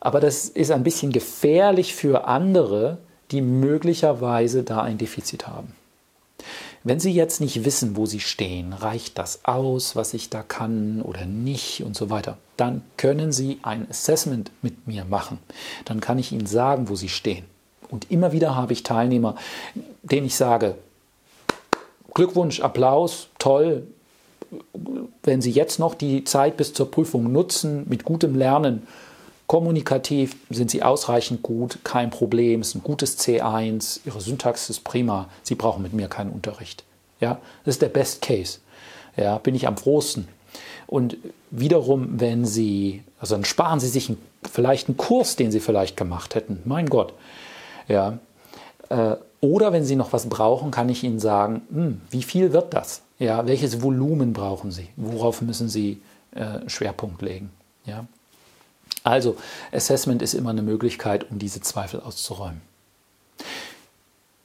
aber 0.00 0.20
das 0.20 0.48
ist 0.48 0.70
ein 0.70 0.82
bisschen 0.82 1.12
gefährlich 1.12 1.94
für 1.94 2.26
andere, 2.26 2.98
die 3.30 3.40
möglicherweise 3.40 4.64
da 4.64 4.82
ein 4.82 4.98
Defizit 4.98 5.46
haben. 5.46 5.74
Wenn 6.86 7.00
Sie 7.00 7.12
jetzt 7.12 7.40
nicht 7.40 7.64
wissen, 7.64 7.96
wo 7.96 8.04
Sie 8.04 8.20
stehen, 8.20 8.74
reicht 8.74 9.16
das 9.16 9.46
aus, 9.46 9.96
was 9.96 10.12
ich 10.12 10.28
da 10.28 10.42
kann 10.42 11.00
oder 11.00 11.24
nicht 11.24 11.82
und 11.82 11.96
so 11.96 12.10
weiter, 12.10 12.36
dann 12.58 12.82
können 12.98 13.32
Sie 13.32 13.58
ein 13.62 13.88
Assessment 13.88 14.50
mit 14.60 14.86
mir 14.86 15.06
machen. 15.06 15.38
Dann 15.86 16.02
kann 16.02 16.18
ich 16.18 16.30
Ihnen 16.32 16.44
sagen, 16.44 16.90
wo 16.90 16.94
Sie 16.94 17.08
stehen. 17.08 17.46
Und 17.88 18.10
immer 18.10 18.32
wieder 18.32 18.54
habe 18.54 18.74
ich 18.74 18.82
Teilnehmer, 18.82 19.34
denen 20.02 20.26
ich 20.26 20.36
sage, 20.36 20.74
Glückwunsch, 22.12 22.60
Applaus, 22.60 23.28
toll. 23.38 23.86
Wenn 25.22 25.40
Sie 25.40 25.50
jetzt 25.50 25.78
noch 25.78 25.94
die 25.94 26.24
Zeit 26.24 26.58
bis 26.58 26.74
zur 26.74 26.90
Prüfung 26.90 27.32
nutzen, 27.32 27.86
mit 27.88 28.04
gutem 28.04 28.36
Lernen, 28.36 28.86
Kommunikativ 29.46 30.36
sind 30.48 30.70
Sie 30.70 30.82
ausreichend 30.82 31.42
gut, 31.42 31.78
kein 31.84 32.10
Problem, 32.10 32.62
ist 32.62 32.74
ein 32.74 32.82
gutes 32.82 33.18
C1, 33.18 34.00
Ihre 34.06 34.20
Syntax 34.20 34.70
ist 34.70 34.84
prima, 34.84 35.28
Sie 35.42 35.54
brauchen 35.54 35.82
mit 35.82 35.92
mir 35.92 36.08
keinen 36.08 36.30
Unterricht. 36.30 36.84
Ja, 37.20 37.38
das 37.64 37.76
ist 37.76 37.82
der 37.82 37.88
Best 37.88 38.22
Case. 38.22 38.58
Ja, 39.16 39.38
bin 39.38 39.54
ich 39.54 39.66
am 39.66 39.76
frohsten. 39.76 40.28
Und 40.86 41.16
wiederum, 41.50 42.20
wenn 42.20 42.44
Sie, 42.44 43.02
also 43.20 43.34
dann 43.34 43.44
sparen 43.44 43.80
Sie 43.80 43.88
sich 43.88 44.12
vielleicht 44.50 44.88
einen 44.88 44.96
Kurs, 44.96 45.36
den 45.36 45.50
Sie 45.50 45.60
vielleicht 45.60 45.96
gemacht 45.96 46.34
hätten. 46.34 46.60
Mein 46.64 46.86
Gott. 46.86 47.12
Ja. 47.88 48.18
Äh, 48.88 49.16
oder 49.40 49.72
wenn 49.72 49.84
Sie 49.84 49.96
noch 49.96 50.12
was 50.12 50.28
brauchen, 50.28 50.70
kann 50.70 50.88
ich 50.88 51.04
Ihnen 51.04 51.20
sagen, 51.20 51.62
hm, 51.70 52.00
wie 52.10 52.22
viel 52.22 52.52
wird 52.52 52.72
das? 52.72 53.02
Ja, 53.18 53.46
welches 53.46 53.82
Volumen 53.82 54.32
brauchen 54.32 54.70
Sie? 54.70 54.88
Worauf 54.96 55.42
müssen 55.42 55.68
Sie 55.68 56.00
äh, 56.34 56.68
Schwerpunkt 56.68 57.22
legen? 57.22 57.50
Ja. 57.84 58.06
Also, 59.04 59.36
Assessment 59.70 60.22
ist 60.22 60.34
immer 60.34 60.50
eine 60.50 60.62
Möglichkeit, 60.62 61.30
um 61.30 61.38
diese 61.38 61.60
Zweifel 61.60 62.00
auszuräumen. 62.00 62.62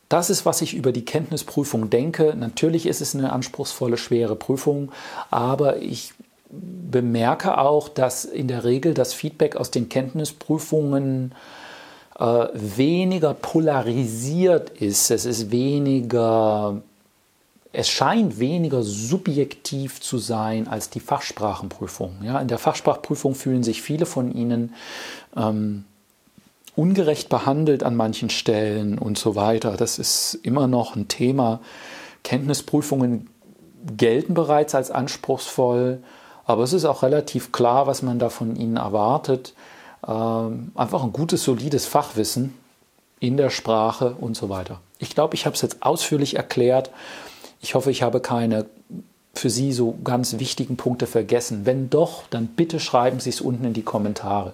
Das 0.10 0.30
ist, 0.30 0.46
was 0.46 0.62
ich 0.62 0.74
über 0.74 0.92
die 0.92 1.06
Kenntnisprüfung 1.06 1.90
denke. 1.90 2.34
Natürlich 2.36 2.86
ist 2.86 3.00
es 3.00 3.16
eine 3.16 3.32
anspruchsvolle, 3.32 3.98
schwere 3.98 4.36
Prüfung, 4.36 4.92
aber 5.32 5.78
ich 5.78 6.14
bemerke 6.50 7.58
auch, 7.60 7.90
dass 7.90 8.26
in 8.26 8.48
der 8.48 8.64
Regel 8.64 8.94
das 8.94 9.14
Feedback 9.14 9.56
aus 9.56 9.72
den 9.72 9.88
Kenntnisprüfungen 9.88 11.36
äh, 12.20 12.48
weniger 12.54 13.36
polarisiert 13.36 14.72
ist. 14.72 15.12
Es 15.12 15.26
ist 15.26 15.52
weniger 15.52 16.82
es 17.72 17.88
scheint 17.88 18.40
weniger 18.40 18.82
subjektiv 18.82 20.02
zu 20.02 20.18
sein 20.18 20.68
als 20.68 20.90
die 20.90 21.00
Fachsprachenprüfung. 21.00 22.18
Ja, 22.24 22.40
in 22.40 22.48
der 22.48 22.58
Fachsprachprüfung 22.58 23.36
fühlen 23.36 23.64
sich 23.64 23.82
viele 23.82 24.08
von 24.08 24.34
Ihnen 24.34 24.74
ähm, 25.36 25.86
ungerecht 26.76 27.30
behandelt 27.30 27.84
an 27.84 27.96
manchen 27.96 28.30
Stellen 28.30 28.98
und 28.98 29.20
so 29.20 29.36
weiter. 29.36 29.78
Das 29.78 30.00
ist 30.00 30.40
immer 30.42 30.68
noch 30.68 30.96
ein 30.96 31.08
Thema. 31.08 31.60
Kenntnisprüfungen 32.24 33.30
gelten 33.96 34.34
bereits 34.34 34.74
als 34.74 34.90
anspruchsvoll, 34.90 36.02
aber 36.46 36.64
es 36.64 36.74
ist 36.74 36.86
auch 36.86 37.04
relativ 37.04 37.52
klar, 37.52 37.86
was 37.86 38.02
man 38.02 38.18
da 38.18 38.30
von 38.30 38.56
Ihnen 38.56 38.78
erwartet. 38.78 39.54
Ähm, 40.08 40.72
einfach 40.74 41.04
ein 41.04 41.14
gutes, 41.14 41.44
solides 41.44 41.86
Fachwissen 41.86 42.56
in 43.20 43.38
der 43.38 43.52
Sprache 43.52 44.16
und 44.20 44.36
so 44.36 44.50
weiter. 44.50 44.80
Ich 44.98 45.12
glaube, 45.12 45.36
ich 45.36 45.46
habe 45.46 45.56
es 45.56 45.62
jetzt 45.62 45.84
ausführlich 45.84 46.36
erklärt. 46.36 46.90
Ich 47.62 47.76
hoffe, 47.76 47.92
ich 47.92 48.02
habe 48.02 48.20
keine 48.20 48.66
für 49.34 49.50
Sie 49.50 49.72
so 49.72 49.98
ganz 50.04 50.40
wichtigen 50.40 50.76
Punkte 50.76 51.08
vergessen. 51.08 51.66
Wenn 51.66 51.90
doch, 51.90 52.24
dann 52.30 52.48
bitte 52.48 52.80
schreiben 52.80 53.20
Sie 53.20 53.30
es 53.30 53.42
unten 53.42 53.66
in 53.66 53.74
die 53.74 53.84
Kommentare. 53.84 54.54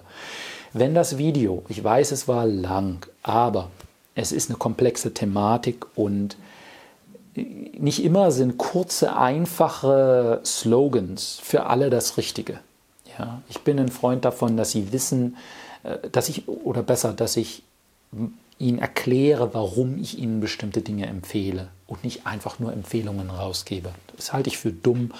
Wenn 0.72 0.94
das 0.94 1.18
Video, 1.18 1.64
ich 1.68 1.82
weiß, 1.82 2.12
es 2.12 2.28
war 2.28 2.46
lang, 2.46 3.06
aber 3.22 3.70
es 4.14 4.32
ist 4.32 4.50
eine 4.50 4.58
komplexe 4.58 5.12
Thematik 5.12 5.86
und 5.94 6.36
nicht 7.34 8.02
immer 8.02 8.30
sind 8.30 8.58
kurze, 8.58 9.16
einfache 9.16 10.40
Slogans 10.44 11.38
für 11.42 11.66
alle 11.66 11.90
das 11.90 12.16
Richtige. 12.16 12.60
Ja? 13.18 13.42
Ich 13.48 13.60
bin 13.60 13.78
ein 13.78 13.88
Freund 13.88 14.24
davon, 14.24 14.56
dass 14.56 14.70
Sie 14.70 14.92
wissen, 14.92 15.36
äh, 15.82 15.98
dass 16.12 16.28
ich, 16.28 16.48
oder 16.48 16.82
besser, 16.82 17.12
dass 17.12 17.36
ich 17.36 17.62
Ihnen 18.58 18.78
erkläre, 18.78 19.52
warum 19.52 19.98
ich 19.98 20.18
Ihnen 20.18 20.40
bestimmte 20.40 20.80
Dinge 20.80 21.06
empfehle 21.06 21.68
und 21.86 22.04
nicht 22.04 22.26
einfach 22.26 22.58
nur 22.58 22.72
Empfehlungen 22.72 23.30
rausgebe. 23.30 23.90
Das 24.16 24.32
halte 24.32 24.48
ich 24.48 24.58
für 24.58 24.72
dumm 24.72 25.12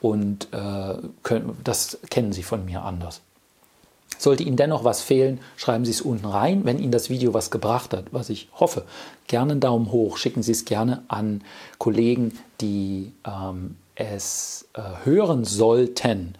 und 0.00 0.48
äh, 0.52 0.94
können, 1.22 1.56
das 1.64 1.98
kennen 2.10 2.32
Sie 2.32 2.42
von 2.42 2.64
mir 2.64 2.82
anders. 2.82 3.20
Sollte 4.18 4.44
Ihnen 4.44 4.56
dennoch 4.56 4.84
was 4.84 5.02
fehlen, 5.02 5.40
schreiben 5.56 5.84
Sie 5.84 5.90
es 5.90 6.00
unten 6.00 6.26
rein. 6.26 6.64
Wenn 6.64 6.78
Ihnen 6.78 6.92
das 6.92 7.10
Video 7.10 7.34
was 7.34 7.50
gebracht 7.50 7.92
hat, 7.92 8.04
was 8.12 8.30
ich 8.30 8.48
hoffe, 8.54 8.84
gerne 9.26 9.52
einen 9.52 9.60
Daumen 9.60 9.90
hoch. 9.90 10.16
Schicken 10.16 10.42
Sie 10.42 10.52
es 10.52 10.64
gerne 10.64 11.02
an 11.08 11.42
Kollegen, 11.78 12.38
die 12.60 13.12
ähm, 13.26 13.76
es 13.94 14.68
äh, 14.72 14.80
hören 15.04 15.44
sollten. 15.44 16.34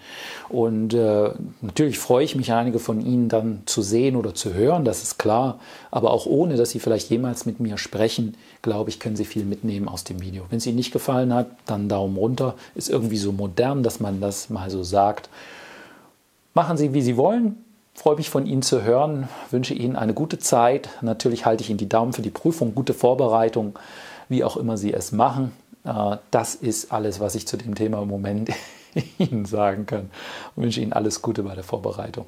Und 0.49 0.95
äh, 0.95 1.31
natürlich 1.61 1.99
freue 1.99 2.25
ich 2.25 2.35
mich, 2.35 2.53
einige 2.53 2.79
von 2.79 3.05
Ihnen 3.05 3.29
dann 3.29 3.63
zu 3.67 3.83
sehen 3.83 4.17
oder 4.17 4.35
zu 4.35 4.55
hören, 4.55 4.85
das 4.85 5.03
ist 5.03 5.19
klar. 5.19 5.59
Aber 5.91 6.13
auch 6.13 6.27
ohne, 6.27 6.57
dass 6.57 6.71
Sie 6.71 6.81
vielleicht 6.81 7.11
jemals 7.11 7.45
mit 7.45 7.61
mir 7.61 7.77
sprechen, 7.77 8.37
glaube 8.63 8.91
ich, 8.91 9.01
können 9.01 9.17
Sie 9.17 9.27
viel 9.27 9.45
mitnehmen 9.45 9.89
aus 9.89 10.05
dem 10.05 10.21
Video. 10.21 10.45
Wenn 10.49 10.59
es 10.59 10.67
Ihnen 10.67 10.77
nicht 10.77 10.93
gefallen 10.93 11.35
hat, 11.35 11.47
dann 11.67 11.89
Daumen 11.89 12.17
runter. 12.17 12.55
Ist 12.75 12.89
irgendwie 12.89 13.19
so 13.19 13.33
modern, 13.33 13.83
dass 13.83 14.01
man 14.01 14.21
das 14.21 14.49
mal 14.49 14.71
so 14.71 14.83
sagt. 14.83 15.29
Machen 16.55 16.77
Sie, 16.77 16.95
wie 16.95 17.03
Sie 17.03 17.17
wollen. 17.17 17.63
Freue 17.95 18.17
mich 18.17 18.31
von 18.31 18.47
Ihnen 18.47 18.63
zu 18.63 18.83
hören, 18.83 19.29
wünsche 19.51 19.75
Ihnen 19.75 19.97
eine 19.97 20.15
gute 20.15 20.39
Zeit. 20.39 20.89
Natürlich 21.03 21.45
halte 21.45 21.63
ich 21.63 21.69
Ihnen 21.69 21.79
die 21.79 21.91
Daumen 21.91 22.15
für 22.15 22.23
die 22.23 22.31
Prüfung, 22.31 22.75
gute 22.75 22.95
Vorbereitung, 22.95 23.79
wie 24.31 24.43
auch 24.43 24.57
immer 24.57 24.79
Sie 24.79 24.95
es 24.95 25.13
machen. 25.13 25.53
Äh, 25.85 26.17
das 26.31 26.55
ist 26.55 26.93
alles, 26.93 27.21
was 27.21 27.35
ich 27.35 27.47
zu 27.47 27.57
dem 27.57 27.75
Thema 27.75 28.03
im 28.03 28.09
Moment 28.09 28.51
Ihnen 29.19 29.45
sagen 29.45 29.87
kann. 29.87 30.11
Ich 30.57 30.63
wünsche 30.63 30.81
Ihnen 30.81 30.93
alles 30.93 31.23
Gute 31.23 31.43
bei 31.43 31.55
der 31.55 31.65
Vorbereitung. 31.65 32.27